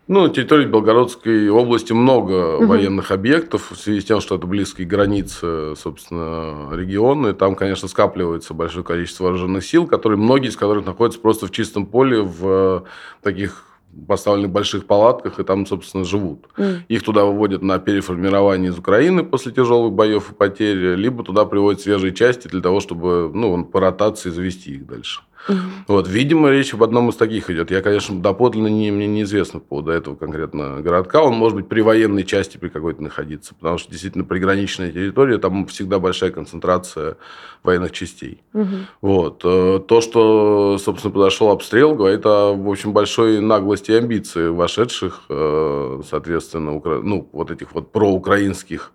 ну, 0.08 0.22
на 0.22 0.28
территории 0.30 0.66
Белгородской 0.66 1.48
области 1.48 1.92
много 1.92 2.56
угу. 2.56 2.66
военных 2.66 3.10
объектов 3.10 3.70
в 3.70 3.76
связи 3.76 4.00
с 4.00 4.04
тем, 4.04 4.20
что 4.20 4.34
это 4.34 4.46
близкие 4.46 4.86
границы, 4.86 5.74
собственно, 5.76 6.70
региона. 6.72 7.28
И 7.28 7.32
там, 7.32 7.54
конечно, 7.54 7.88
скапливается 7.88 8.52
большое 8.52 8.84
количество 8.84 9.24
вооруженных 9.24 9.64
сил, 9.64 9.86
которые, 9.86 10.18
многие 10.18 10.48
из 10.48 10.56
которых 10.56 10.86
находятся 10.86 11.20
просто 11.20 11.46
в 11.46 11.52
чистом 11.52 11.86
поле 11.86 12.20
в 12.20 12.84
таких 13.22 13.64
поставленных 14.08 14.50
больших 14.50 14.86
палатках 14.86 15.38
и 15.38 15.44
там, 15.44 15.66
собственно, 15.66 16.04
живут. 16.04 16.46
Mm. 16.56 16.80
Их 16.88 17.02
туда 17.02 17.24
выводят 17.24 17.62
на 17.62 17.78
переформирование 17.78 18.70
из 18.70 18.78
Украины 18.78 19.22
после 19.22 19.52
тяжелых 19.52 19.92
боев 19.92 20.32
и 20.32 20.34
потерь, 20.34 20.94
либо 20.94 21.22
туда 21.22 21.44
приводят 21.44 21.80
свежие 21.80 22.14
части 22.14 22.48
для 22.48 22.60
того, 22.60 22.80
чтобы 22.80 23.30
ну, 23.32 23.64
по 23.64 23.80
ротации 23.80 24.30
завести 24.30 24.72
их 24.72 24.86
дальше. 24.86 25.22
Угу. 25.48 25.58
Вот, 25.88 26.08
видимо, 26.08 26.50
речь 26.50 26.72
об 26.74 26.82
одном 26.82 27.08
из 27.08 27.16
таких 27.16 27.50
идет. 27.50 27.70
Я, 27.70 27.82
конечно, 27.82 28.20
доподлинно 28.20 28.68
не, 28.68 28.90
мне 28.90 29.06
неизвестно 29.06 29.60
по 29.60 29.66
поводу 29.66 29.90
этого 29.90 30.14
конкретно 30.14 30.80
городка. 30.80 31.22
Он 31.22 31.34
может 31.34 31.56
быть 31.56 31.68
при 31.68 31.80
военной 31.80 32.24
части 32.24 32.58
при 32.58 32.68
какой-то 32.68 33.02
находиться, 33.02 33.54
потому 33.54 33.78
что 33.78 33.90
действительно 33.90 34.24
приграничная 34.24 34.92
территория, 34.92 35.38
там 35.38 35.66
всегда 35.66 35.98
большая 35.98 36.30
концентрация 36.30 37.16
военных 37.62 37.92
частей. 37.92 38.42
Угу. 38.54 38.76
Вот. 39.00 39.42
Э, 39.44 39.80
то, 39.86 40.00
что, 40.00 40.78
собственно, 40.78 41.12
подошел 41.12 41.50
обстрел, 41.50 41.94
говорит 41.94 42.24
о, 42.24 42.54
в 42.54 42.68
общем, 42.70 42.92
большой 42.92 43.40
наглости 43.40 43.90
и 43.90 43.94
амбиции 43.94 44.48
вошедших, 44.48 45.22
э, 45.28 46.00
соответственно, 46.08 46.80
ну, 47.02 47.28
вот 47.32 47.50
этих 47.50 47.72
вот 47.74 47.92
проукраинских 47.92 48.92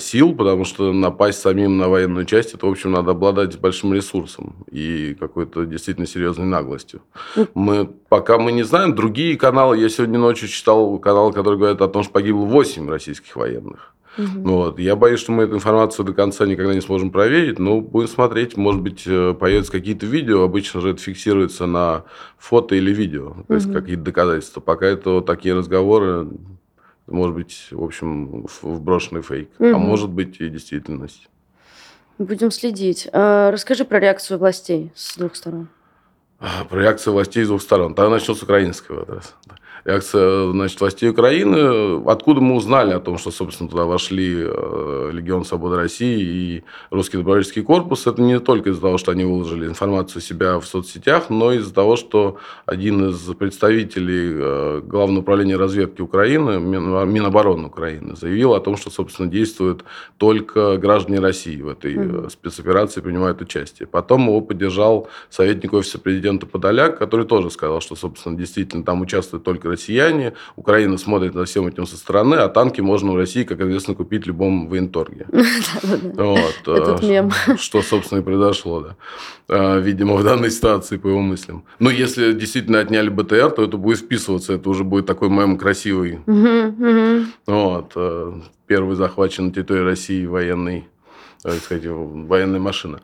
сил, 0.00 0.34
потому 0.34 0.64
что 0.64 0.92
напасть 0.92 1.40
самим 1.40 1.78
на 1.78 1.88
военную 1.88 2.24
часть, 2.24 2.54
это, 2.54 2.66
в 2.66 2.70
общем, 2.70 2.92
надо 2.92 3.12
обладать 3.12 3.58
большим 3.58 3.94
ресурсом 3.94 4.64
и 4.70 5.16
какой-то 5.18 5.64
действительно 5.64 6.06
серьезной 6.06 6.46
наглостью. 6.46 7.02
Мы, 7.54 7.86
пока 8.08 8.38
мы 8.38 8.52
не 8.52 8.62
знаем, 8.62 8.94
другие 8.94 9.36
каналы, 9.36 9.78
я 9.78 9.88
сегодня 9.88 10.18
ночью 10.18 10.48
читал 10.48 10.98
канал, 10.98 11.32
который 11.32 11.58
говорит 11.58 11.80
о 11.80 11.88
том, 11.88 12.02
что 12.02 12.12
погибло 12.12 12.44
8 12.44 12.88
российских 12.88 13.36
военных. 13.36 13.92
Угу. 14.18 14.48
Вот. 14.48 14.78
Я 14.78 14.94
боюсь, 14.94 15.20
что 15.20 15.32
мы 15.32 15.44
эту 15.44 15.54
информацию 15.54 16.04
до 16.04 16.12
конца 16.12 16.44
никогда 16.46 16.74
не 16.74 16.80
сможем 16.80 17.10
проверить, 17.10 17.58
но 17.58 17.80
будем 17.80 18.08
смотреть, 18.08 18.56
может 18.56 18.82
быть, 18.82 19.04
э, 19.06 19.34
появятся 19.38 19.72
какие-то 19.72 20.06
видео, 20.06 20.42
обычно 20.42 20.80
же 20.80 20.90
это 20.90 21.00
фиксируется 21.00 21.66
на 21.66 22.04
фото 22.38 22.74
или 22.74 22.92
видео, 22.92 23.36
то 23.48 23.54
есть 23.54 23.72
какие-то 23.72 24.02
доказательства. 24.02 24.60
Пока 24.60 24.86
это 24.86 25.22
такие 25.22 25.54
разговоры 25.54 26.28
может 27.06 27.34
быть, 27.34 27.68
в 27.70 27.82
общем, 27.82 28.46
вброшенный 28.62 29.22
фейк, 29.22 29.50
угу. 29.58 29.74
а 29.74 29.78
может 29.78 30.10
быть 30.10 30.40
и 30.40 30.48
действительность. 30.48 31.28
Будем 32.18 32.50
следить. 32.50 33.08
А, 33.12 33.50
расскажи 33.50 33.84
про 33.84 33.98
реакцию 33.98 34.38
властей 34.38 34.92
с 34.94 35.16
двух 35.16 35.34
сторон. 35.34 35.68
А, 36.38 36.64
про 36.64 36.80
реакцию 36.80 37.14
властей 37.14 37.44
с 37.44 37.48
двух 37.48 37.62
сторон. 37.62 37.94
Тогда 37.94 38.10
начнем 38.10 38.34
с 38.34 38.42
украинского. 38.42 39.22
Реакция 39.84 40.52
значит, 40.52 40.80
властей 40.80 41.10
Украины. 41.10 42.02
Откуда 42.06 42.40
мы 42.40 42.56
узнали 42.56 42.92
о 42.92 43.00
том, 43.00 43.18
что, 43.18 43.30
собственно, 43.30 43.68
туда 43.68 43.84
вошли 43.84 44.34
э, 44.36 45.10
Легион 45.12 45.44
Свободы 45.44 45.76
России 45.76 46.20
и 46.20 46.64
Русский 46.90 47.16
добровольческий 47.16 47.62
корпус, 47.62 48.06
это 48.06 48.22
не 48.22 48.38
только 48.40 48.70
из-за 48.70 48.80
того, 48.80 48.98
что 48.98 49.10
они 49.12 49.24
выложили 49.24 49.66
информацию 49.66 50.22
себя 50.22 50.58
в 50.58 50.66
соцсетях, 50.66 51.30
но 51.30 51.52
из-за 51.52 51.74
того, 51.74 51.96
что 51.96 52.38
один 52.66 53.10
из 53.10 53.18
представителей 53.34 54.32
э, 54.34 54.80
Главного 54.84 55.20
управления 55.20 55.56
разведки 55.56 56.00
Украины, 56.00 56.60
Минобороны 56.60 57.66
Украины, 57.66 58.16
заявил 58.16 58.54
о 58.54 58.60
том, 58.60 58.76
что, 58.76 58.90
собственно, 58.90 59.28
действуют 59.28 59.84
только 60.18 60.76
граждане 60.76 61.18
России 61.18 61.60
в 61.60 61.68
этой 61.68 61.94
mm-hmm. 61.94 62.30
спецоперации, 62.30 63.00
принимают 63.00 63.40
участие. 63.40 63.86
Потом 63.86 64.26
его 64.26 64.40
поддержал 64.40 65.08
советник 65.30 65.72
офиса 65.72 65.98
президента 65.98 66.46
Подоляк, 66.46 66.98
который 66.98 67.26
тоже 67.26 67.50
сказал, 67.50 67.80
что, 67.80 67.96
собственно, 67.96 68.36
действительно 68.36 68.84
там 68.84 69.00
участвуют 69.00 69.44
только 69.44 69.71
россияне. 69.72 70.34
Украина 70.56 70.98
смотрит 70.98 71.34
на 71.34 71.44
всем 71.44 71.66
этим 71.66 71.86
со 71.86 71.96
стороны, 71.96 72.36
а 72.36 72.48
танки 72.48 72.80
можно 72.80 73.12
в 73.12 73.16
России, 73.16 73.44
как 73.44 73.60
известно, 73.60 73.94
купить 73.94 74.24
в 74.24 74.26
любом 74.26 74.68
военторге. 74.68 75.26
Вот. 75.82 76.54
Этот 76.66 77.02
мем. 77.02 77.30
Что, 77.58 77.82
собственно, 77.82 78.20
и 78.20 78.22
произошло, 78.22 78.80
да. 78.80 78.96
А, 79.48 79.78
видимо, 79.78 80.14
в 80.14 80.24
данной 80.24 80.50
ситуации, 80.50 80.96
по 80.96 81.08
его 81.08 81.20
мыслям. 81.20 81.64
Но 81.78 81.90
если 81.90 82.32
действительно 82.32 82.78
отняли 82.78 83.08
БТР, 83.08 83.50
то 83.50 83.64
это 83.64 83.76
будет 83.76 83.98
вписываться, 83.98 84.54
это 84.54 84.68
уже 84.70 84.84
будет 84.84 85.06
такой 85.06 85.28
мем 85.28 85.58
красивый. 85.58 86.20
Вот. 87.46 87.92
А, 87.96 88.40
первый 88.66 88.96
захвачен 88.96 89.46
на 89.46 89.52
территории 89.52 89.82
России 89.82 90.26
военный, 90.26 90.88
так 91.42 91.54
сказать, 91.54 91.84
военная 91.86 92.60
машина. 92.60 93.00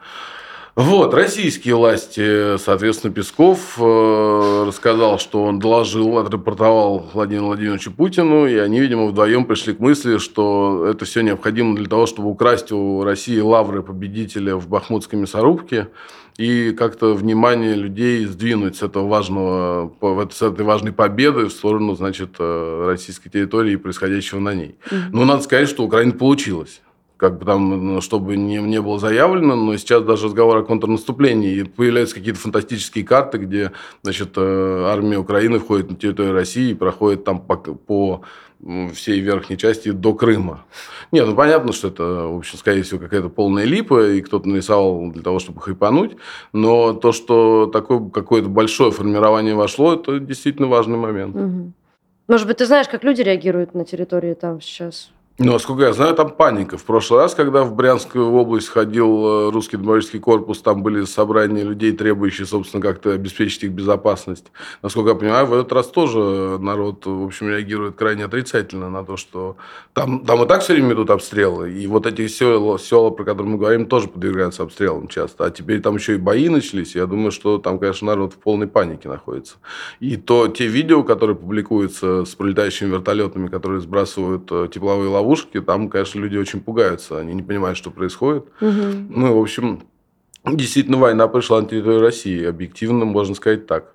Вот, 0.78 1.12
российские 1.12 1.74
власти, 1.74 2.56
соответственно, 2.56 3.12
Песков 3.12 3.76
э, 3.80 4.64
рассказал, 4.64 5.18
что 5.18 5.42
он 5.42 5.58
доложил, 5.58 6.18
отрапортовал 6.18 7.10
Владимиру 7.12 7.46
Владимировичу 7.46 7.90
Путину, 7.90 8.46
и 8.46 8.54
они, 8.54 8.78
видимо, 8.78 9.06
вдвоем 9.06 9.44
пришли 9.44 9.74
к 9.74 9.80
мысли, 9.80 10.18
что 10.18 10.86
это 10.88 11.04
все 11.04 11.22
необходимо 11.22 11.74
для 11.74 11.86
того, 11.86 12.06
чтобы 12.06 12.28
украсть 12.28 12.70
у 12.70 13.02
России 13.02 13.40
лавры 13.40 13.82
победителя 13.82 14.54
в 14.54 14.68
Бахмутской 14.68 15.18
мясорубке 15.18 15.88
и 16.36 16.70
как-то 16.70 17.12
внимание 17.12 17.74
людей 17.74 18.24
сдвинуть 18.26 18.76
с 18.76 18.84
этого 18.84 19.08
важного, 19.08 19.92
с 20.30 20.42
этой 20.42 20.64
важной 20.64 20.92
победы 20.92 21.46
в 21.46 21.50
сторону, 21.50 21.96
значит, 21.96 22.36
э, 22.38 22.84
российской 22.86 23.30
территории 23.30 23.72
и 23.72 23.76
происходящего 23.76 24.38
на 24.38 24.54
ней. 24.54 24.76
Mm-hmm. 24.92 25.08
Но 25.10 25.24
надо 25.24 25.42
сказать, 25.42 25.68
что 25.68 25.82
Украина 25.82 26.12
получилась 26.12 26.82
как 27.18 27.38
бы 27.38 27.44
там, 27.44 27.94
ну, 27.94 28.00
чтобы 28.00 28.36
не, 28.36 28.58
не 28.58 28.80
было 28.80 28.98
заявлено, 28.98 29.56
но 29.56 29.76
сейчас 29.76 30.04
даже 30.04 30.26
разговор 30.26 30.58
о 30.58 30.62
контрнаступлении, 30.62 31.56
и 31.56 31.64
появляются 31.64 32.14
какие-то 32.14 32.38
фантастические 32.38 33.04
карты, 33.04 33.38
где, 33.38 33.72
значит, 34.02 34.30
э, 34.36 34.84
армия 34.86 35.18
Украины 35.18 35.58
входит 35.58 35.90
на 35.90 35.96
территорию 35.96 36.32
России 36.32 36.70
и 36.70 36.74
проходит 36.74 37.24
там 37.24 37.40
по, 37.40 37.56
по 37.56 38.22
всей 38.94 39.18
верхней 39.20 39.56
части 39.56 39.90
до 39.90 40.14
Крыма. 40.14 40.64
Нет, 41.10 41.26
ну 41.26 41.34
понятно, 41.34 41.72
что 41.72 41.88
это, 41.88 42.02
в 42.02 42.38
общем, 42.38 42.56
скорее 42.56 42.82
всего, 42.82 43.00
какая-то 43.00 43.28
полная 43.28 43.64
липа, 43.64 44.10
и 44.10 44.20
кто-то 44.20 44.48
нарисовал 44.48 45.10
для 45.10 45.22
того, 45.22 45.40
чтобы 45.40 45.60
хайпануть, 45.60 46.16
но 46.52 46.92
то, 46.92 47.10
что 47.10 47.66
такое 47.66 48.10
какое-то 48.10 48.48
большое 48.48 48.92
формирование 48.92 49.56
вошло, 49.56 49.94
это 49.94 50.20
действительно 50.20 50.68
важный 50.68 50.98
момент. 50.98 51.34
Угу. 51.34 51.72
Может 52.28 52.46
быть, 52.46 52.58
ты 52.58 52.66
знаешь, 52.66 52.88
как 52.88 53.02
люди 53.02 53.22
реагируют 53.22 53.74
на 53.74 53.84
территории 53.84 54.34
там 54.34 54.60
сейчас? 54.60 55.10
Ну, 55.40 55.52
насколько 55.52 55.84
я 55.84 55.92
знаю, 55.92 56.16
там 56.16 56.30
паника. 56.30 56.76
В 56.76 56.82
прошлый 56.82 57.20
раз, 57.20 57.32
когда 57.32 57.62
в 57.62 57.72
Брянскую 57.72 58.28
область 58.32 58.66
ходил 58.66 59.24
э, 59.24 59.50
русский 59.52 59.76
добровольческий 59.76 60.18
корпус, 60.18 60.60
там 60.60 60.82
были 60.82 61.04
собрания 61.04 61.62
людей, 61.62 61.92
требующие, 61.92 62.44
собственно, 62.44 62.82
как-то 62.82 63.12
обеспечить 63.12 63.62
их 63.62 63.70
безопасность. 63.70 64.46
Насколько 64.82 65.10
я 65.10 65.14
понимаю, 65.14 65.46
в 65.46 65.54
этот 65.54 65.72
раз 65.72 65.86
тоже 65.86 66.58
народ, 66.58 67.06
в 67.06 67.24
общем, 67.24 67.50
реагирует 67.50 67.94
крайне 67.94 68.24
отрицательно 68.24 68.90
на 68.90 69.04
то, 69.04 69.16
что 69.16 69.56
там, 69.92 70.24
там 70.24 70.42
и 70.42 70.48
так 70.48 70.62
все 70.62 70.72
время 70.72 70.94
идут 70.94 71.10
обстрелы. 71.10 71.72
И 71.72 71.86
вот 71.86 72.06
эти 72.06 72.26
села, 72.26 72.76
села, 72.76 73.10
про 73.10 73.22
которые 73.22 73.52
мы 73.52 73.58
говорим, 73.58 73.86
тоже 73.86 74.08
подвергаются 74.08 74.64
обстрелам 74.64 75.06
часто. 75.06 75.44
А 75.44 75.50
теперь 75.50 75.80
там 75.80 75.94
еще 75.94 76.14
и 76.14 76.18
бои 76.18 76.48
начались. 76.48 76.96
Я 76.96 77.06
думаю, 77.06 77.30
что 77.30 77.58
там, 77.58 77.78
конечно, 77.78 78.08
народ 78.08 78.32
в 78.32 78.38
полной 78.38 78.66
панике 78.66 79.08
находится. 79.08 79.58
И 80.00 80.16
то 80.16 80.48
те 80.48 80.66
видео, 80.66 81.04
которые 81.04 81.36
публикуются 81.36 82.24
с 82.24 82.34
пролетающими 82.34 82.90
вертолетами, 82.90 83.46
которые 83.46 83.80
сбрасывают 83.80 84.50
э, 84.50 84.68
тепловые 84.74 85.08
ловушки, 85.08 85.27
ловушки, 85.28 85.60
там, 85.60 85.88
конечно, 85.88 86.20
люди 86.20 86.36
очень 86.36 86.60
пугаются, 86.60 87.18
они 87.18 87.34
не 87.34 87.42
понимают, 87.42 87.76
что 87.76 87.90
происходит. 87.90 88.44
Угу. 88.60 88.70
Ну, 89.10 89.38
в 89.38 89.42
общем, 89.42 89.82
действительно, 90.44 90.96
война 90.96 91.28
пришла 91.28 91.60
на 91.60 91.68
территорию 91.68 92.00
России, 92.00 92.44
объективно 92.44 93.04
можно 93.04 93.34
сказать 93.34 93.66
так. 93.66 93.94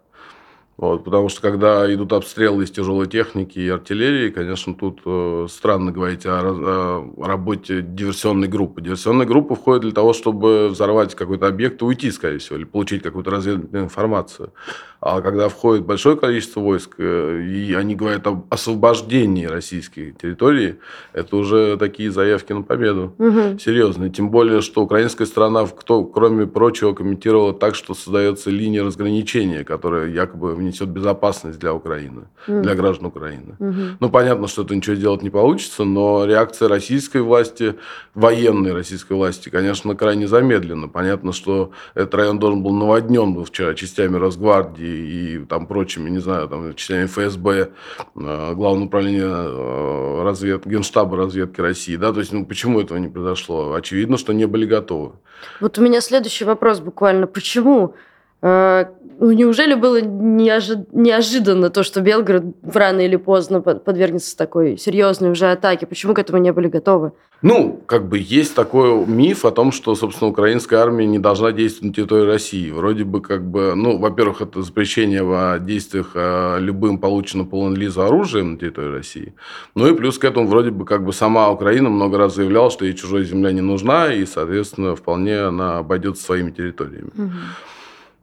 Вот, 0.75 1.03
потому 1.03 1.29
что 1.29 1.41
когда 1.41 1.91
идут 1.93 2.13
обстрелы 2.13 2.63
из 2.63 2.71
тяжелой 2.71 3.07
техники 3.07 3.59
и 3.59 3.69
артиллерии, 3.69 4.31
конечно, 4.31 4.73
тут 4.73 5.01
э, 5.05 5.45
странно 5.47 5.91
говорить 5.91 6.25
о, 6.25 6.39
о 6.39 7.27
работе 7.27 7.81
диверсионной 7.83 8.47
группы. 8.47 8.81
Диверсионная 8.81 9.27
группа 9.27 9.53
входит 9.53 9.83
для 9.83 9.91
того, 9.91 10.13
чтобы 10.13 10.69
взорвать 10.69 11.13
какой-то 11.13 11.47
объект 11.47 11.81
и 11.81 11.85
уйти, 11.85 12.09
скорее 12.09 12.39
всего, 12.39 12.57
или 12.57 12.63
получить 12.63 13.03
какую-то 13.03 13.29
разведывательную 13.29 13.85
информацию. 13.85 14.51
А 14.99 15.21
когда 15.21 15.49
входит 15.49 15.85
большое 15.85 16.15
количество 16.15 16.61
войск, 16.61 16.95
э, 16.97 17.43
и 17.43 17.73
они 17.73 17.93
говорят 17.93 18.25
об 18.25 18.45
освобождении 18.49 19.45
российской 19.45 20.13
территории, 20.13 20.79
это 21.11 21.35
уже 21.35 21.77
такие 21.77 22.09
заявки 22.09 22.53
на 22.53 22.63
победу. 22.63 23.13
Мгм. 23.17 23.59
Серьезные. 23.59 24.09
Тем 24.09 24.31
более, 24.31 24.61
что 24.61 24.81
украинская 24.81 25.27
сторона, 25.27 25.67
кто, 25.67 26.05
кроме 26.05 26.47
прочего, 26.47 26.93
комментировала 26.93 27.53
так, 27.53 27.75
что 27.75 27.93
создается 27.93 28.49
линия 28.49 28.83
разграничения, 28.83 29.63
которая 29.63 30.07
якобы 30.07 30.55
внесет 30.63 30.89
безопасность 30.89 31.59
для 31.59 31.73
Украины, 31.73 32.23
Мгм. 32.47 32.61
для 32.63 32.75
граждан 32.75 33.05
Украины. 33.07 33.55
Мгм. 33.59 33.97
Ну, 33.99 34.09
понятно, 34.09 34.47
что 34.47 34.63
это 34.63 34.75
ничего 34.75 34.95
сделать 34.95 35.21
не 35.21 35.29
получится, 35.29 35.83
но 35.83 36.25
реакция 36.25 36.67
российской 36.69 37.21
власти, 37.21 37.75
военной 38.15 38.73
российской 38.73 39.13
власти, 39.13 39.49
конечно, 39.49 39.95
крайне 39.95 40.27
замедлена. 40.27 40.87
Понятно, 40.87 41.31
что 41.33 41.71
этот 41.93 42.15
район 42.15 42.39
должен 42.39 42.63
был 42.63 42.73
наводнен 42.73 43.33
был 43.33 43.43
вчера 43.45 43.73
частями 43.73 44.17
Росгвардии 44.17 44.85
и 44.85 45.45
там 45.45 45.67
прочими, 45.67 46.09
не 46.09 46.19
знаю, 46.19 46.47
там 46.47 46.73
частями 46.75 47.05
ФСБ, 47.05 47.69
э, 48.15 48.53
Главного 48.53 48.85
управления 48.85 49.23
э, 49.27 50.23
развед... 50.23 50.65
Генштаба 50.65 51.17
разведки 51.17 51.61
России. 51.61 51.95
Да? 51.95 52.13
То 52.13 52.19
есть, 52.19 52.31
ну, 52.33 52.45
почему 52.45 52.79
этого 52.81 52.97
не 52.97 53.07
произошло? 53.07 53.73
Очевидно, 53.73 54.17
что 54.17 54.33
не 54.33 54.45
были 54.45 54.65
готовы. 54.65 55.13
Вот 55.59 55.77
у 55.77 55.81
меня 55.81 56.01
следующий 56.01 56.45
вопрос 56.45 56.79
буквально. 56.79 57.27
Почему? 57.27 57.95
Э, 58.43 58.85
Ну, 59.19 59.31
неужели 59.31 59.75
было 59.75 60.01
неожи- 60.01 60.85
неожиданно 60.91 61.69
то, 61.69 61.83
что 61.83 62.01
Белгород 62.01 62.43
рано 62.73 62.99
или 63.01 63.15
поздно 63.15 63.61
под- 63.61 63.85
подвергнется 63.85 64.35
такой 64.35 64.75
серьезной 64.77 65.31
уже 65.31 65.51
атаке? 65.51 65.85
Почему 65.85 66.13
к 66.13 66.19
этому 66.19 66.39
не 66.39 66.51
были 66.51 66.67
готовы? 66.67 67.11
Ну, 67.41 67.79
как 67.85 68.09
бы 68.09 68.17
есть 68.17 68.55
такой 68.55 69.05
миф 69.05 69.45
о 69.45 69.51
том, 69.51 69.71
что, 69.71 69.95
собственно, 69.95 70.31
украинская 70.31 70.79
армия 70.81 71.05
не 71.05 71.19
должна 71.19 71.51
действовать 71.51 71.89
на 71.89 71.93
территории 71.93 72.25
России. 72.25 72.71
Вроде 72.71 73.03
бы, 73.03 73.21
как 73.21 73.43
бы, 73.45 73.75
ну, 73.75 73.97
во-первых, 73.97 74.41
это 74.41 74.61
запрещение 74.63 75.23
в 75.23 75.59
действиях 75.59 76.11
э, 76.15 76.57
любым 76.59 76.97
полученным 76.97 77.47
по 77.47 77.55
ленд-лизу 77.67 78.01
оружием 78.01 78.53
на 78.53 78.57
территории 78.57 78.91
России. 78.95 79.33
Ну 79.75 79.87
и 79.87 79.95
плюс 79.95 80.17
к 80.17 80.25
этому, 80.25 80.47
вроде 80.47 80.71
бы, 80.71 80.85
как 80.85 81.05
бы 81.05 81.13
сама 81.13 81.49
Украина 81.51 81.89
много 81.89 82.17
раз 82.17 82.35
заявляла, 82.35 82.71
что 82.71 82.83
ей 82.83 82.93
чужая 82.95 83.23
земля 83.23 83.51
не 83.51 83.61
нужна, 83.61 84.11
и, 84.11 84.25
соответственно, 84.25 84.95
вполне 84.95 85.39
она 85.39 85.77
обойдется 85.77 86.23
своими 86.23 86.51
территориями. 86.51 87.11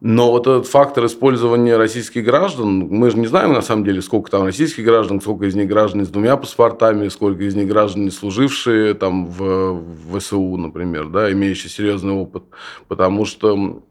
Но 0.01 0.31
вот 0.31 0.47
этот 0.47 0.67
фактор 0.67 1.05
использования 1.05 1.77
российских 1.77 2.25
граждан, 2.25 2.89
мы 2.89 3.11
же 3.11 3.19
не 3.19 3.27
знаем 3.27 3.53
на 3.53 3.61
самом 3.61 3.85
деле, 3.85 4.01
сколько 4.01 4.31
там 4.31 4.45
российских 4.45 4.85
граждан, 4.85 5.21
сколько 5.21 5.45
из 5.45 5.55
них 5.55 5.69
граждан 5.69 6.07
с 6.07 6.09
двумя 6.09 6.39
паспортами, 6.39 7.09
сколько 7.09 7.43
из 7.45 7.55
них 7.55 7.69
граждан, 7.69 8.11
служившие 8.11 8.95
там 8.95 9.27
в 9.27 9.83
ВСУ, 10.19 10.57
например, 10.57 11.09
да, 11.09 11.31
имеющие 11.31 11.69
серьезный 11.69 12.15
опыт. 12.15 12.45
Потому 12.89 13.27
что 13.27 13.83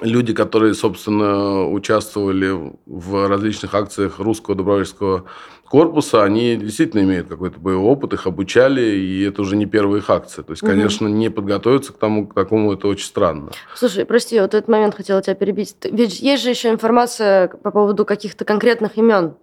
люди, 0.00 0.32
которые, 0.34 0.74
собственно, 0.74 1.66
участвовали 1.68 2.72
в 2.86 3.28
различных 3.28 3.74
акциях 3.74 4.18
русского 4.18 4.56
добровольческого 4.56 5.24
корпуса, 5.68 6.24
они 6.24 6.56
действительно 6.56 7.02
имеют 7.02 7.28
какой-то 7.28 7.58
боевой 7.60 7.84
опыт, 7.92 8.14
их 8.14 8.26
обучали, 8.26 8.80
и 8.80 9.22
это 9.22 9.42
уже 9.42 9.56
не 9.56 9.66
первая 9.66 10.00
их 10.00 10.08
акция. 10.08 10.42
То 10.42 10.52
есть, 10.52 10.62
Мгм. 10.62 10.72
конечно, 10.72 11.08
не 11.08 11.28
подготовиться 11.30 11.92
к 11.92 11.98
тому, 11.98 12.26
к 12.26 12.34
такому, 12.34 12.72
это 12.72 12.88
очень 12.88 13.06
странно. 13.06 13.50
Слушай, 13.74 14.04
прости, 14.06 14.40
вот 14.40 14.54
этот 14.54 14.68
момент 14.68 14.94
хотела 14.94 15.20
тебя 15.22 15.34
перебить. 15.34 15.76
Ведь 15.84 16.20
есть 16.20 16.42
же 16.42 16.50
еще 16.50 16.70
информация 16.70 17.48
по 17.48 17.70
поводу 17.70 18.04
каких-то 18.04 18.44
конкретных 18.44 18.96
имен. 18.96 19.34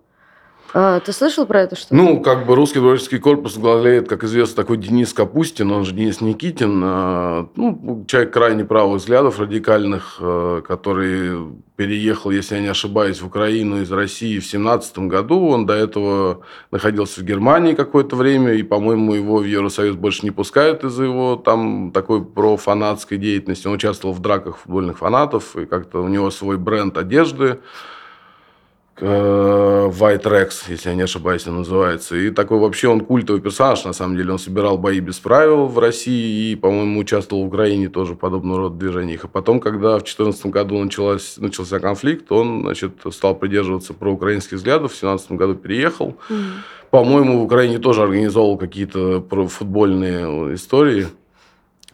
А, 0.77 0.99
ты 0.99 1.13
слышал 1.13 1.45
про 1.45 1.61
это 1.61 1.77
что? 1.77 1.95
Ну, 1.95 2.19
как 2.19 2.45
бы 2.45 2.53
русский 2.53 2.79
добровольческий 2.79 3.17
корпус 3.17 3.53
возглавляет, 3.53 4.09
как 4.09 4.25
известно, 4.25 4.57
такой 4.57 4.75
Денис 4.75 5.13
Капустин, 5.13 5.71
он 5.71 5.85
же 5.85 5.93
Денис 5.93 6.19
Никитин. 6.19 6.81
э, 6.83 7.45
Ну, 7.55 8.03
человек 8.09 8.33
крайне 8.33 8.65
правых 8.65 8.99
взглядов, 8.99 9.39
радикальных, 9.39 10.17
э, 10.19 10.61
который 10.67 11.47
переехал, 11.77 12.29
если 12.29 12.55
я 12.55 12.61
не 12.61 12.67
ошибаюсь, 12.67 13.21
в 13.21 13.27
Украину 13.27 13.83
из 13.83 13.89
России 13.89 14.37
в 14.39 14.45
семнадцатом 14.45 15.07
году. 15.07 15.47
Он 15.47 15.65
до 15.65 15.75
этого 15.75 16.41
находился 16.71 17.21
в 17.21 17.23
Германии 17.23 17.73
какое-то 17.73 18.17
время, 18.17 18.53
и, 18.53 18.61
по-моему, 18.61 19.13
его 19.13 19.37
в 19.37 19.45
Евросоюз 19.45 19.95
больше 19.95 20.25
не 20.25 20.31
пускают 20.31 20.83
из-за 20.83 21.05
его 21.05 21.37
там 21.37 21.91
такой 21.93 22.21
профанатской 22.21 23.17
деятельности. 23.17 23.65
Он 23.67 23.75
участвовал 23.75 24.13
в 24.13 24.19
драках 24.19 24.57
футбольных 24.57 24.97
фанатов, 24.97 25.55
и 25.55 25.65
как-то 25.65 26.03
у 26.03 26.09
него 26.09 26.29
свой 26.31 26.57
бренд 26.57 26.97
одежды. 26.97 27.59
Э, 28.99 29.89
White 29.91 30.23
Rex, 30.23 30.69
если 30.69 30.89
я 30.89 30.95
не 30.95 31.03
ошибаюсь, 31.03 31.47
он 31.47 31.57
называется. 31.57 32.15
И 32.15 32.29
такой 32.29 32.59
вообще 32.59 32.87
он 32.87 33.01
культовый 33.01 33.41
персонаж, 33.41 33.83
на 33.85 33.93
самом 33.93 34.17
деле. 34.17 34.31
Он 34.31 34.39
собирал 34.39 34.77
бои 34.77 34.99
без 34.99 35.19
правил 35.19 35.67
в 35.67 35.79
России 35.79 36.51
и, 36.51 36.55
по-моему, 36.55 36.99
участвовал 36.99 37.43
в 37.43 37.47
Украине 37.47 37.89
тоже 37.89 38.13
в 38.13 38.17
подобного 38.17 38.59
рода 38.59 38.75
движениях. 38.77 39.25
И 39.25 39.27
потом, 39.27 39.59
когда 39.59 39.97
в 39.97 40.03
2014 40.03 40.45
году 40.47 40.83
началась, 40.83 41.37
начался 41.37 41.79
конфликт, 41.79 42.31
он 42.31 42.61
значит, 42.61 42.93
стал 43.11 43.35
придерживаться 43.35 43.93
проукраинских 43.93 44.57
взглядов, 44.57 44.93
в 44.93 44.99
2017 44.99 45.31
году 45.33 45.55
переехал. 45.55 46.15
Мгм. 46.29 46.63
По-моему, 46.91 47.39
в 47.39 47.43
Украине 47.43 47.79
тоже 47.79 48.03
организовал 48.03 48.57
какие-то 48.57 49.21
футбольные 49.49 50.55
истории. 50.55 51.07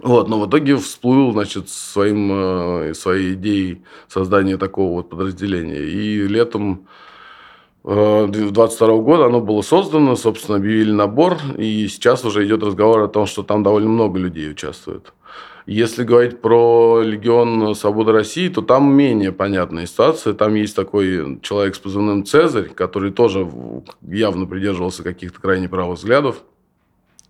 Вот, 0.03 0.29
но 0.29 0.39
в 0.39 0.49
итоге 0.49 0.77
всплыл, 0.77 1.31
значит, 1.31 1.69
своим, 1.69 2.31
э, 2.31 2.93
своей 2.95 3.33
идеей 3.33 3.83
создания 4.07 4.57
такого 4.57 4.93
вот 4.93 5.09
подразделения. 5.09 5.83
И 5.83 6.27
летом 6.27 6.87
э, 7.83 8.27
22 8.27 8.97
года 8.97 9.25
оно 9.25 9.41
было 9.41 9.61
создано, 9.61 10.15
собственно, 10.15 10.57
объявили 10.57 10.91
набор, 10.91 11.37
и 11.57 11.87
сейчас 11.87 12.25
уже 12.25 12.45
идет 12.45 12.63
разговор 12.63 13.01
о 13.01 13.07
том, 13.07 13.27
что 13.27 13.43
там 13.43 13.61
довольно 13.61 13.89
много 13.89 14.17
людей 14.17 14.49
участвует. 14.49 15.13
Если 15.67 16.03
говорить 16.03 16.41
про 16.41 17.01
Легион 17.03 17.75
Свободы 17.75 18.11
России, 18.11 18.49
то 18.49 18.63
там 18.63 18.91
менее 18.91 19.31
понятная 19.31 19.85
ситуация. 19.85 20.33
Там 20.33 20.55
есть 20.55 20.75
такой 20.75 21.39
человек 21.41 21.75
с 21.75 21.79
позывным 21.79 22.25
«Цезарь», 22.25 22.69
который 22.69 23.11
тоже 23.11 23.47
явно 24.01 24.47
придерживался 24.47 25.03
каких-то 25.03 25.39
крайне 25.39 25.69
правых 25.69 25.99
взглядов. 25.99 26.41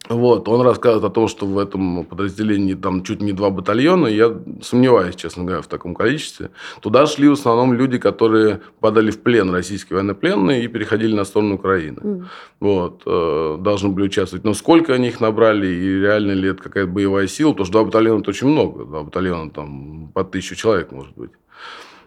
Вот, 0.09 0.47
он 0.49 0.61
рассказывает 0.61 1.05
о 1.05 1.13
том, 1.13 1.27
что 1.27 1.45
в 1.45 1.57
этом 1.57 2.05
подразделении 2.05 2.73
там 2.73 3.03
чуть 3.03 3.21
не 3.21 3.33
два 3.33 3.49
батальона. 3.49 4.07
Я 4.07 4.35
сомневаюсь, 4.61 5.15
честно 5.15 5.43
говоря, 5.43 5.61
в 5.61 5.67
таком 5.67 5.95
количестве. 5.95 6.49
Туда 6.81 7.05
шли 7.05 7.29
в 7.29 7.33
основном 7.33 7.73
люди, 7.73 7.97
которые 7.97 8.61
подали 8.79 9.11
в 9.11 9.21
плен 9.21 9.51
российские 9.51 9.97
военнопленные 9.97 10.63
и 10.63 10.67
переходили 10.67 11.15
на 11.15 11.23
сторону 11.23 11.55
Украины. 11.55 11.99
Мгм. 12.01 12.29
Вот, 12.59 13.03
э, 13.05 13.57
должны 13.59 13.89
были 13.89 14.05
участвовать. 14.05 14.43
Но 14.43 14.53
сколько 14.53 14.93
они 14.93 15.09
их 15.09 15.21
набрали 15.21 15.67
и 15.67 15.99
реально 15.99 16.31
ли 16.31 16.49
это 16.49 16.63
какая-то 16.63 16.91
боевая 16.91 17.27
сила? 17.27 17.51
Потому 17.51 17.65
что 17.65 17.73
два 17.73 17.83
батальона 17.85 18.21
это 18.21 18.31
очень 18.31 18.47
много. 18.47 18.85
Два 18.85 19.03
батальона 19.03 19.51
там 19.51 20.11
по 20.13 20.23
тысячу 20.23 20.55
человек 20.55 20.91
может 20.91 21.15
быть. 21.15 21.31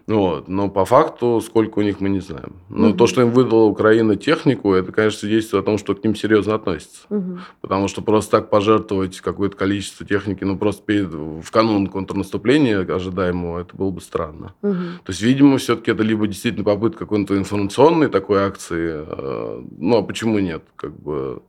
Вот. 0.07 0.49
Но 0.49 0.69
по 0.69 0.85
факту, 0.85 1.41
сколько 1.41 1.79
у 1.79 1.83
них, 1.83 2.01
мы 2.01 2.11
не 2.11 2.21
знаем. 2.21 2.57
Но 2.69 2.89
Мгм. 2.89 2.97
то, 2.99 3.07
что 3.07 3.23
им 3.23 3.31
выдала 3.31 3.65
Украина 3.65 4.17
технику, 4.17 4.75
это, 4.75 4.93
конечно, 4.93 5.21
свидетельствует 5.21 5.63
о 5.63 5.67
том, 5.67 5.79
что 5.79 5.95
к 5.95 6.05
ним 6.05 6.15
серьезно 6.15 6.55
относятся. 6.55 7.07
Мгм. 7.09 7.41
Потому 7.63 7.89
что 7.89 8.03
просто 8.03 8.33
так 8.33 8.51
пожертвовать 8.51 9.21
какое-то 9.21 9.57
количество 9.57 10.07
техники, 10.07 10.45
ну, 10.45 10.59
просто 10.59 10.83
перед, 10.85 11.13
в 11.15 11.51
канун 11.51 11.87
контрнаступления 11.87 12.81
ожидаемого, 12.81 13.61
это 13.61 13.75
было 13.77 13.91
бы 13.91 14.01
странно. 14.01 14.55
Мгм. 14.63 14.99
То 15.05 15.11
есть, 15.11 15.23
видимо, 15.23 15.57
все-таки 15.57 15.91
это 15.91 16.03
либо 16.03 16.27
действительно 16.27 16.65
попытка 16.65 17.01
какой-то 17.01 17.37
информационной 17.39 18.09
такой 18.09 18.43
акции, 18.43 19.05
э, 19.07 19.63
ну, 19.79 19.97
а 19.97 20.03
почему 20.03 20.39
нет? 20.39 20.63
Как 20.77 20.93
бы 21.01 21.41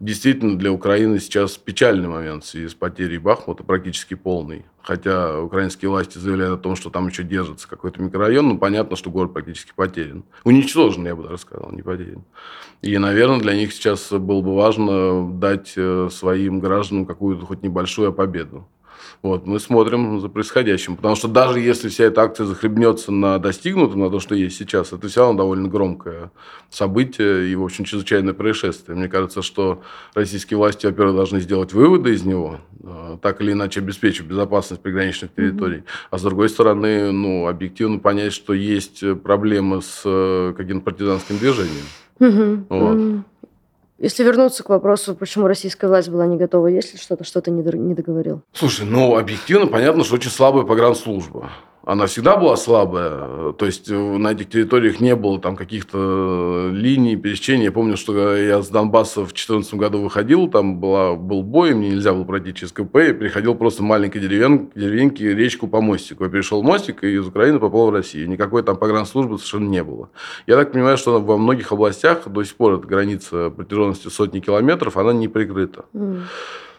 действительно 0.00 0.58
для 0.58 0.72
Украины 0.72 1.18
сейчас 1.18 1.56
печальный 1.56 2.08
момент 2.08 2.44
в 2.44 2.46
связи 2.46 2.68
с 2.68 2.74
потерей 2.74 3.18
Бахмута, 3.18 3.64
практически 3.64 4.14
полный. 4.14 4.64
Хотя 4.82 5.40
украинские 5.40 5.90
власти 5.90 6.18
заявляют 6.18 6.60
о 6.60 6.62
том, 6.62 6.76
что 6.76 6.88
там 6.88 7.08
еще 7.08 7.22
держится 7.22 7.68
какой-то 7.68 8.00
микрорайон, 8.00 8.48
но 8.48 8.56
понятно, 8.56 8.96
что 8.96 9.10
город 9.10 9.34
практически 9.34 9.72
потерян. 9.74 10.24
Уничтожен, 10.44 11.04
я 11.04 11.14
бы 11.14 11.24
даже 11.24 11.38
сказал, 11.38 11.70
не 11.72 11.82
потерян. 11.82 12.24
И, 12.80 12.96
наверное, 12.96 13.40
для 13.40 13.54
них 13.54 13.72
сейчас 13.72 14.10
было 14.10 14.40
бы 14.40 14.54
важно 14.54 15.30
дать 15.32 15.74
э, 15.76 16.08
своим 16.10 16.60
гражданам 16.60 17.06
какую-то 17.06 17.44
хоть 17.44 17.62
небольшую 17.62 18.12
победу. 18.12 18.68
Вот, 19.22 19.46
мы 19.46 19.60
смотрим 19.60 20.20
за 20.20 20.28
происходящим. 20.28 20.96
Потому 20.96 21.16
что 21.16 21.28
даже 21.28 21.60
если 21.60 21.88
вся 21.88 22.04
эта 22.04 22.22
акция 22.22 22.46
захлебнется 22.46 23.12
на 23.12 23.38
достигнутом, 23.38 24.00
на 24.00 24.10
то, 24.10 24.20
что 24.20 24.34
есть 24.34 24.56
сейчас, 24.56 24.92
это 24.92 25.08
все 25.08 25.20
равно 25.20 25.38
довольно 25.38 25.68
громкое 25.68 26.30
событие 26.70 27.50
и, 27.50 27.54
в 27.54 27.64
общем, 27.64 27.84
чрезвычайное 27.84 28.34
происшествие. 28.34 28.96
Мне 28.96 29.08
кажется, 29.08 29.42
что 29.42 29.82
российские 30.14 30.58
власти, 30.58 30.86
во-первых, 30.86 31.16
должны 31.16 31.40
сделать 31.40 31.72
выводы 31.72 32.14
из 32.14 32.24
него, 32.24 32.60
э, 32.82 33.18
так 33.22 33.40
или 33.40 33.52
иначе 33.52 33.80
обеспечив 33.80 34.26
безопасность 34.26 34.82
приграничных 34.82 35.34
территорий. 35.34 35.84
А 36.10 36.18
с 36.18 36.22
другой 36.22 36.48
стороны, 36.48 37.12
ну, 37.12 37.46
объективно 37.46 37.98
понять, 37.98 38.32
что 38.32 38.52
есть 38.52 39.02
проблемы 39.22 39.82
с 39.82 40.02
э, 40.04 40.54
каким-то 40.56 40.84
партизанским 40.84 41.38
движением. 41.38 41.86
Мгм. 42.18 42.66
Вот. 42.68 43.24
Если 43.98 44.22
вернуться 44.22 44.62
к 44.62 44.68
вопросу, 44.68 45.16
почему 45.16 45.48
российская 45.48 45.88
власть 45.88 46.08
была 46.08 46.24
не 46.26 46.36
готова, 46.36 46.68
есть 46.68 46.92
ли 46.92 46.98
что-то, 47.00 47.24
что 47.24 47.40
ты 47.40 47.50
не 47.50 47.62
дор- 47.62 47.76
не 47.76 47.94
договорил? 47.94 48.42
Слушай, 48.52 48.86
ну, 48.86 49.16
объективно 49.16 49.66
понятно, 49.66 50.04
что 50.04 50.14
очень 50.14 50.30
слабая 50.30 50.64
погранслужба. 50.64 51.50
Она 51.88 52.04
всегда 52.04 52.36
была 52.36 52.54
слабая. 52.56 53.54
То 53.54 53.64
есть 53.64 53.88
на 53.88 54.32
этих 54.32 54.50
территориях 54.50 55.00
не 55.00 55.16
было 55.16 55.40
там 55.40 55.56
каких-то 55.56 56.68
линий, 56.70 57.16
пересечений. 57.16 57.64
Я 57.64 57.72
помню, 57.72 57.96
что 57.96 58.36
я 58.36 58.60
с 58.60 58.68
Донбасса 58.68 59.22
в 59.22 59.28
2014 59.28 59.72
году 59.76 60.02
выходил, 60.02 60.48
там 60.48 60.80
была, 60.80 61.14
был 61.14 61.42
бой, 61.42 61.72
мне 61.72 61.88
нельзя 61.88 62.12
было 62.12 62.24
пройти 62.24 62.52
через 62.52 62.72
КП, 62.72 62.96
и 62.96 63.12
переходил 63.14 63.54
просто 63.54 63.82
маленькой 63.82 64.20
деревен, 64.20 64.70
деревеньки 64.74 65.22
речку 65.22 65.66
по 65.66 65.80
мостику. 65.80 66.24
Я 66.24 66.30
перешел 66.30 66.62
мостик 66.62 67.04
и 67.04 67.14
из 67.14 67.26
Украины 67.26 67.58
попал 67.58 67.86
в 67.86 67.94
Россию. 67.94 68.28
Никакой 68.28 68.62
там 68.62 68.76
погранслужбы 68.76 69.38
совершенно 69.38 69.70
не 69.70 69.82
было. 69.82 70.10
Я 70.46 70.56
так 70.56 70.72
понимаю, 70.72 70.98
что 70.98 71.18
во 71.22 71.38
многих 71.38 71.72
областях 71.72 72.28
до 72.28 72.44
сих 72.44 72.56
пор 72.56 72.74
эта 72.74 72.86
граница 72.86 73.48
протяженностью 73.48 74.10
сотни 74.10 74.40
километров, 74.40 74.98
она 74.98 75.14
не 75.14 75.26
прикрыта. 75.28 75.86
Mm 75.94 76.24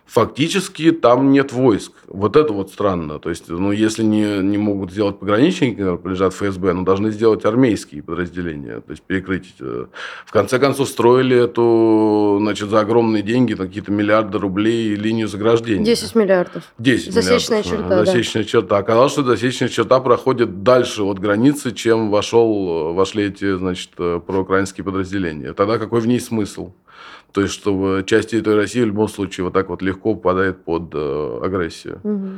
фактически 0.10 0.92
там 0.92 1.32
нет 1.32 1.52
войск. 1.52 1.92
Вот 2.08 2.36
это 2.36 2.52
вот 2.52 2.72
странно. 2.72 3.20
То 3.20 3.30
есть, 3.30 3.48
ну, 3.48 3.72
если 3.72 4.04
не, 4.04 4.40
не 4.40 4.58
могут 4.58 4.92
сделать 4.92 5.20
пограничники, 5.20 5.76
которые 5.76 6.00
прилежат 6.00 6.34
ФСБ, 6.34 6.74
но 6.74 6.84
должны 6.84 7.12
сделать 7.12 7.46
армейские 7.46 8.02
подразделения, 8.02 8.82
то 8.82 8.92
есть 8.92 9.04
перекрыть. 9.04 9.54
Э, 9.60 9.86
в 10.26 10.32
конце 10.32 10.58
концов, 10.58 10.90
строили 10.90 11.38
эту, 11.38 12.38
значит, 12.42 12.70
за 12.70 12.80
огромные 12.80 13.22
деньги, 13.22 13.54
какие-то 13.54 13.92
миллиарды 13.92 14.40
рублей 14.40 14.96
линию 14.96 15.28
заграждения. 15.28 15.86
10 15.86 16.16
миллиардов. 16.16 16.64
10 16.80 17.14
засечная 17.14 17.60
миллиардов. 17.64 17.90
черта, 17.90 18.06
Засечная 18.06 18.44
да. 18.44 18.50
черта. 18.50 18.78
Оказалось, 18.78 19.12
что 19.12 19.24
засечная 19.24 19.70
черта 19.70 20.00
проходит 20.00 20.64
дальше 20.64 21.04
от 21.04 21.20
границы, 21.20 21.72
чем 21.72 22.10
вошел, 22.10 22.94
вошли 22.94 23.26
эти, 23.26 23.56
значит, 23.56 23.92
э, 24.00 24.20
проукраинские 24.26 24.84
подразделения. 24.84 25.54
Тогда 25.54 25.78
какой 25.78 26.02
в 26.02 26.08
ней 26.08 26.20
смысл? 26.20 26.72
То 27.32 27.42
есть, 27.42 27.54
что 27.54 28.02
часть 28.02 28.32
территории 28.32 28.58
России 28.58 28.82
в 28.82 28.88
любом 28.88 29.08
случае 29.08 29.46
вот 29.46 29.54
так 29.54 29.70
вот 29.70 29.82
легко 29.82 30.16
попадает 30.16 30.64
под 30.64 30.92
э, 30.94 31.40
агрессию. 31.44 32.00
Угу. 32.04 32.30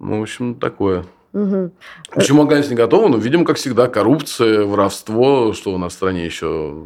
Ну, 0.00 0.18
в 0.18 0.22
общем, 0.22 0.54
такое. 0.54 1.04
Угу. 1.32 1.70
Почему 2.12 2.42
Афганистан 2.42 2.72
не 2.72 2.76
готова? 2.76 3.08
Ну, 3.08 3.18
видимо, 3.18 3.44
как 3.44 3.56
всегда, 3.56 3.88
коррупция, 3.88 4.64
воровство, 4.64 5.52
что 5.52 5.72
у 5.72 5.78
нас 5.78 5.92
в 5.92 5.96
стране 5.96 6.24
еще 6.24 6.84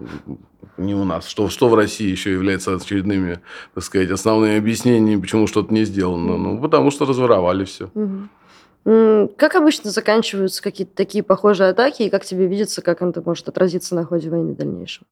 не 0.77 0.95
у 0.95 1.05
нас, 1.05 1.27
что, 1.27 1.49
что 1.49 1.69
в 1.69 1.75
России 1.75 2.09
еще 2.09 2.33
является 2.33 2.75
очередными, 2.75 3.41
так 3.75 3.85
сказать, 3.85 4.11
основными 4.11 4.57
объяснениями, 4.57 5.21
почему 5.21 5.47
что-то 5.47 5.73
не 5.73 5.85
сделано. 5.85 6.37
Ну, 6.37 6.61
потому 6.61 6.91
что 6.91 7.07
разворовали 7.07 7.65
все. 7.65 7.91
Угу. 7.95 9.31
Как 9.37 9.55
обычно 9.55 9.91
заканчиваются 9.91 10.63
какие-то 10.63 10.95
такие 10.95 11.25
похожие 11.25 11.71
атаки, 11.71 12.03
и 12.03 12.11
как 12.11 12.25
тебе 12.25 12.47
видится, 12.47 12.83
как 12.83 13.01
это 13.01 13.23
может 13.25 13.49
отразиться 13.49 13.95
на 13.95 14.05
ходе 14.05 14.29
войны 14.29 14.53
в 14.53 14.57
дальнейшем? 14.57 15.07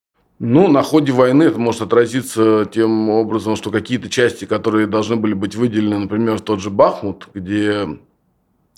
Ну, 0.44 0.66
на 0.66 0.82
ходе 0.82 1.12
войны 1.12 1.44
это 1.44 1.60
может 1.60 1.82
отразиться 1.82 2.64
тем 2.64 3.10
образом, 3.10 3.54
что 3.54 3.70
какие-то 3.70 4.10
части, 4.10 4.44
которые 4.44 4.88
должны 4.88 5.14
были 5.14 5.34
быть 5.34 5.54
выделены, 5.54 6.00
например, 6.00 6.40
тот 6.40 6.60
же 6.60 6.68
Бахмут, 6.68 7.28
где 7.32 7.86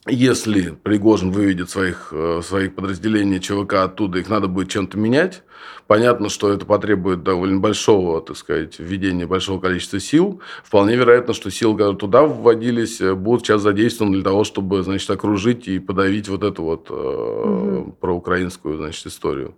если 0.06 0.72
Пригожин 0.82 1.30
выведет 1.30 1.70
своих, 1.70 2.12
э, 2.12 2.42
своих 2.44 2.74
подразделений 2.74 3.40
ЧВК 3.40 3.76
оттуда, 3.76 4.18
их 4.18 4.28
надо 4.28 4.46
будет 4.46 4.68
чем-то 4.68 4.98
менять. 4.98 5.42
Понятно, 5.86 6.28
что 6.28 6.52
это 6.52 6.66
потребует 6.66 7.22
довольно 7.22 7.60
большого, 7.60 8.20
так 8.20 8.36
сказать, 8.36 8.78
введения 8.78 9.26
большого 9.26 9.58
количества 9.58 10.00
сил. 10.00 10.42
Вполне 10.64 10.96
вероятно, 10.96 11.32
что 11.32 11.50
силы, 11.50 11.78
которые 11.78 11.96
туда 11.96 12.24
вводились, 12.24 13.00
э, 13.00 13.14
будут 13.14 13.46
сейчас 13.46 13.62
задействованы 13.62 14.16
для 14.16 14.24
того, 14.24 14.44
чтобы, 14.44 14.82
значит, 14.82 15.08
окружить 15.08 15.66
и 15.66 15.78
подавить 15.78 16.28
вот 16.28 16.42
эту 16.42 16.62
вот 16.62 16.90
угу. 16.90 17.96
проукраинскую, 18.00 18.76
значит, 18.76 19.06
историю. 19.06 19.54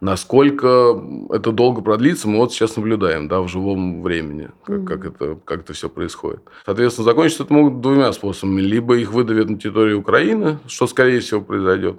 Насколько 0.00 1.02
это 1.30 1.52
долго 1.52 1.82
продлится, 1.82 2.28
мы 2.28 2.38
вот 2.38 2.52
сейчас 2.52 2.76
наблюдаем, 2.76 3.28
да, 3.28 3.40
в 3.40 3.48
живом 3.48 4.02
времени, 4.02 4.50
как, 4.64 4.76
mm-hmm. 4.76 4.84
как, 4.86 5.04
это, 5.06 5.38
как 5.44 5.60
это 5.60 5.72
все 5.72 5.88
происходит. 5.88 6.40
Соответственно, 6.64 7.04
закончиться 7.04 7.44
это 7.44 7.52
могут 7.52 7.80
двумя 7.80 8.12
способами. 8.12 8.60
Либо 8.60 8.96
их 8.96 9.12
выдавят 9.12 9.48
на 9.48 9.58
территории 9.58 9.94
Украины, 9.94 10.58
что, 10.66 10.86
скорее 10.86 11.20
всего, 11.20 11.40
произойдет, 11.40 11.98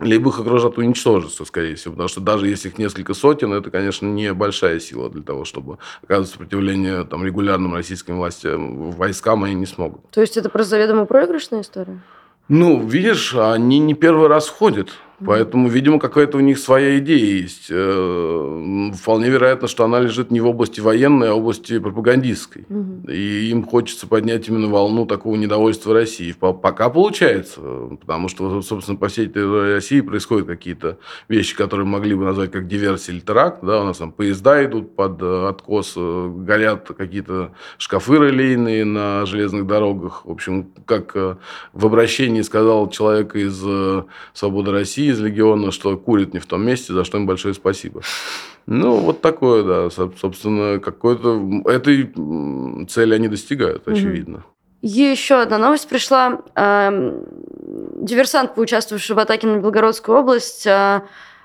либо 0.00 0.30
их 0.30 0.40
окружат 0.40 0.78
уничтожиться, 0.78 1.44
скорее 1.44 1.76
всего. 1.76 1.92
Потому 1.92 2.08
что 2.08 2.20
даже 2.20 2.48
если 2.48 2.68
их 2.68 2.78
несколько 2.78 3.14
сотен, 3.14 3.52
это, 3.52 3.70
конечно, 3.70 4.06
не 4.06 4.32
большая 4.32 4.80
сила 4.80 5.10
для 5.10 5.22
того, 5.22 5.44
чтобы 5.44 5.78
оказывать 6.02 6.30
сопротивление 6.30 7.04
там, 7.04 7.24
регулярным 7.24 7.74
российским 7.74 8.16
властям. 8.16 8.90
Войскам 8.92 9.44
они 9.44 9.54
не 9.54 9.66
смогут. 9.66 10.10
То 10.10 10.20
есть 10.20 10.36
это 10.36 10.48
просто 10.48 10.70
заведомо 10.70 11.04
проигрышная 11.04 11.60
история? 11.60 12.00
Ну, 12.48 12.84
видишь, 12.86 13.34
они 13.34 13.78
не 13.78 13.94
первый 13.94 14.28
раз 14.28 14.48
ходят. 14.48 14.90
Поэтому, 15.26 15.68
видимо, 15.68 15.98
какая-то 15.98 16.38
у 16.38 16.40
них 16.40 16.58
своя 16.58 16.98
идея 16.98 17.42
есть. 17.42 17.66
Э, 17.70 18.90
вполне 18.94 19.28
вероятно, 19.28 19.68
что 19.68 19.84
она 19.84 20.00
лежит 20.00 20.30
не 20.30 20.40
в 20.40 20.46
области 20.46 20.80
военной, 20.80 21.30
а 21.30 21.34
в 21.34 21.38
области 21.38 21.78
пропагандистской. 21.78 22.64
Угу. 22.68 23.10
И 23.10 23.50
им 23.50 23.64
хочется 23.64 24.06
поднять 24.06 24.48
именно 24.48 24.68
волну 24.68 25.06
такого 25.06 25.36
недовольства 25.36 25.94
России. 25.94 26.32
Пока 26.32 26.88
получается, 26.90 27.60
потому 28.00 28.28
что, 28.28 28.62
собственно, 28.62 28.96
по 28.96 29.08
всей 29.08 29.26
территории 29.26 29.74
России 29.74 30.00
происходят 30.00 30.46
какие-то 30.46 30.98
вещи, 31.28 31.56
которые 31.56 31.86
могли 31.86 32.14
бы 32.14 32.24
назвать 32.24 32.50
как 32.50 32.66
диверсия 32.66 33.14
или 33.14 33.20
теракт. 33.20 33.62
Да, 33.62 33.82
у 33.82 33.84
нас 33.84 33.98
там 33.98 34.12
поезда 34.12 34.64
идут 34.64 34.96
под 34.96 35.22
э, 35.22 35.48
откос, 35.48 35.94
э, 35.96 36.32
горят 36.38 36.88
какие-то 36.96 37.52
шкафы 37.78 38.16
релейные 38.16 38.84
на 38.84 39.26
железных 39.26 39.66
дорогах. 39.66 40.24
В 40.24 40.30
общем, 40.30 40.70
как 40.86 41.14
в 41.14 41.86
обращении 41.86 42.42
сказал 42.42 42.88
человек 42.90 43.36
из 43.36 43.62
«Свободы 44.32 44.70
России», 44.72 45.11
из 45.12 45.20
Легиона, 45.20 45.70
что 45.70 45.96
курит 45.96 46.34
не 46.34 46.40
в 46.40 46.46
том 46.46 46.64
месте, 46.64 46.92
за 46.92 47.04
что 47.04 47.18
им 47.18 47.26
большое 47.26 47.54
спасибо. 47.54 48.02
Ну, 48.66 48.96
вот 48.96 49.20
такое, 49.20 49.62
да. 49.62 49.90
Собственно, 49.90 50.78
какой-то... 50.80 51.62
Этой 51.66 52.12
цели 52.88 53.14
они 53.14 53.28
достигают, 53.28 53.86
очевидно. 53.88 54.44
Еще 54.82 55.36
одна 55.36 55.58
новость 55.58 55.88
пришла. 55.88 56.42
Эм, 56.56 57.24
диверсант, 58.00 58.54
поучаствовавший 58.56 59.14
в 59.14 59.18
атаке 59.20 59.46
на 59.46 59.58
Белгородскую 59.58 60.18
область, 60.18 60.66
э, 60.66 61.02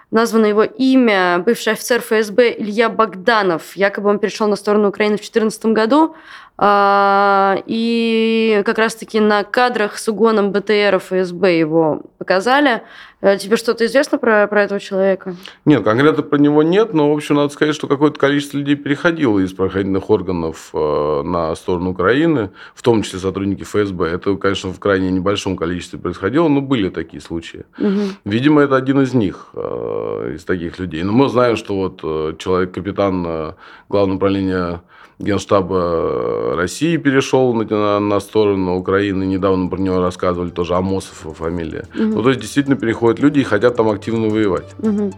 названо 0.10 0.48
его 0.48 0.64
имя, 0.64 1.44
бывший 1.46 1.74
офицер 1.74 2.02
ФСБ 2.02 2.56
Илья 2.58 2.90
Богданов. 2.90 3.76
Якобы 3.76 4.10
он 4.10 4.18
перешел 4.18 4.48
на 4.48 4.56
сторону 4.56 4.90
Украины 4.90 5.18
в 5.18 5.20
2014 5.20 5.66
году. 5.66 6.16
А, 6.60 7.62
и 7.68 8.64
как 8.66 8.80
раз-таки 8.80 9.20
на 9.20 9.44
кадрах 9.44 9.98
с 9.98 10.08
угоном 10.08 10.52
БТР 10.52 11.00
ФСБ 11.00 11.60
его 11.60 12.02
показали. 12.18 12.82
Э, 13.22 13.38
тебе 13.38 13.58
что-то 13.58 13.86
известно 13.86 14.18
про, 14.18 14.48
про 14.48 14.64
этого 14.64 14.80
человека? 14.80 15.36
Нет, 15.66 15.84
конкретно 15.84 16.24
про 16.24 16.38
него 16.38 16.64
нет, 16.64 16.94
но, 16.94 17.12
в 17.12 17.16
общем, 17.16 17.36
надо 17.36 17.50
сказать, 17.50 17.76
что 17.76 17.88
какое-то 17.88 18.20
количество 18.20 18.58
людей 18.58 18.76
переходило 18.76 19.40
из 19.40 19.54
правоохранительных 19.54 20.10
органов 20.10 20.72
э, 20.74 21.22
на 21.24 21.56
сторону 21.56 21.92
Украины, 21.92 22.50
в 22.74 22.82
том 22.82 23.04
числе 23.04 23.20
сотрудники 23.20 23.64
ФСБ. 23.64 24.08
Это, 24.08 24.36
конечно, 24.38 24.72
в 24.72 24.80
крайне 24.80 25.12
небольшом 25.12 25.58
количестве 25.58 26.00
происходило, 26.00 26.48
но 26.48 26.62
были 26.62 26.90
такие 26.90 27.22
случаи. 27.22 27.66
Угу. 27.78 28.02
Видимо, 28.26 28.62
это 28.62 28.76
один 28.76 29.02
из 29.02 29.14
них, 29.14 29.50
э, 29.54 30.34
из 30.36 30.44
таких 30.44 30.80
людей. 30.80 31.04
Но 31.04 31.12
мы 31.12 31.30
знаем, 31.30 31.56
что 31.56 31.76
вот 31.76 32.40
человек, 32.40 32.72
капитан 32.72 33.56
Главного 33.90 34.18
управления 34.18 34.82
Генштаба 35.20 36.56
России 36.56 36.98
перешел 36.98 37.54
на, 37.54 37.64
на, 37.64 38.00
на 38.00 38.20
сторону 38.20 38.78
Украины. 38.78 39.24
Недавно 39.24 39.68
про 39.68 39.80
него 39.80 40.00
рассказывали, 40.00 40.50
тоже 40.50 40.76
Амосов 40.76 41.26
фамилия. 41.38 41.86
Угу. 41.96 42.04
Ну, 42.04 42.24
то 42.24 42.30
есть, 42.30 42.42
действительно 42.42 42.76
переходят 42.76 43.20
люди 43.20 43.40
и 43.40 43.44
хотят 43.44 43.76
там 43.76 43.90
активно 43.90 44.28
воевать. 44.28 44.76
Угу. 44.80 45.14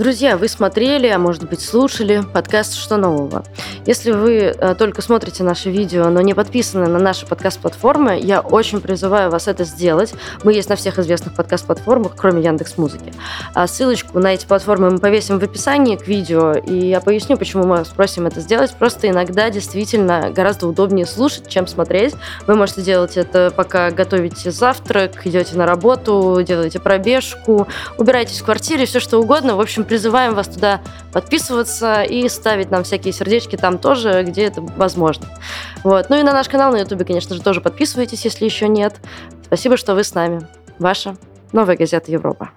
Друзья, 0.00 0.38
вы 0.38 0.48
смотрели, 0.48 1.08
а 1.08 1.18
может 1.18 1.46
быть 1.46 1.60
слушали 1.60 2.22
подкаст 2.32 2.74
«Что 2.74 2.96
нового?». 2.96 3.44
Если 3.84 4.12
вы 4.12 4.34
э, 4.36 4.74
только 4.74 5.02
смотрите 5.02 5.42
наши 5.42 5.70
видео, 5.70 6.08
но 6.08 6.22
не 6.22 6.32
подписаны 6.32 6.86
на 6.86 6.98
наши 6.98 7.26
подкаст-платформы, 7.26 8.18
я 8.18 8.40
очень 8.40 8.80
призываю 8.80 9.30
вас 9.30 9.46
это 9.46 9.64
сделать. 9.64 10.14
Мы 10.42 10.54
есть 10.54 10.70
на 10.70 10.76
всех 10.76 10.98
известных 10.98 11.34
подкаст-платформах, 11.34 12.12
кроме 12.16 12.42
Яндекс 12.42 12.78
Музыки. 12.78 13.12
А 13.52 13.66
ссылочку 13.66 14.18
на 14.20 14.32
эти 14.32 14.46
платформы 14.46 14.88
мы 14.88 14.98
повесим 15.00 15.38
в 15.38 15.44
описании 15.44 15.96
к 15.96 16.08
видео, 16.08 16.54
и 16.54 16.88
я 16.88 17.02
поясню, 17.02 17.36
почему 17.36 17.66
мы 17.66 17.84
просим 17.94 18.26
это 18.26 18.40
сделать. 18.40 18.72
Просто 18.78 19.06
иногда 19.06 19.50
действительно 19.50 20.30
гораздо 20.30 20.66
удобнее 20.66 21.04
слушать, 21.04 21.46
чем 21.46 21.66
смотреть. 21.66 22.14
Вы 22.46 22.54
можете 22.54 22.80
делать 22.80 23.18
это, 23.18 23.52
пока 23.54 23.90
готовите 23.90 24.50
завтрак, 24.50 25.26
идете 25.26 25.58
на 25.58 25.66
работу, 25.66 26.42
делаете 26.42 26.80
пробежку, 26.80 27.68
убираетесь 27.98 28.40
в 28.40 28.44
квартире, 28.46 28.86
все 28.86 28.98
что 28.98 29.18
угодно. 29.18 29.56
В 29.56 29.60
общем, 29.60 29.84
призываем 29.90 30.36
вас 30.36 30.46
туда 30.46 30.80
подписываться 31.12 32.02
и 32.02 32.28
ставить 32.28 32.70
нам 32.70 32.84
всякие 32.84 33.12
сердечки 33.12 33.56
там 33.56 33.76
тоже, 33.76 34.22
где 34.22 34.44
это 34.44 34.60
возможно. 34.62 35.26
Вот. 35.82 36.10
Ну 36.10 36.16
и 36.16 36.22
на 36.22 36.32
наш 36.32 36.48
канал 36.48 36.70
на 36.70 36.76
Ютубе, 36.76 37.04
конечно 37.04 37.34
же, 37.34 37.42
тоже 37.42 37.60
подписывайтесь, 37.60 38.24
если 38.24 38.44
еще 38.44 38.68
нет. 38.68 39.00
Спасибо, 39.42 39.76
что 39.76 39.96
вы 39.96 40.04
с 40.04 40.14
нами. 40.14 40.46
Ваша 40.78 41.16
Новая 41.52 41.76
газета 41.76 42.12
Европа. 42.12 42.50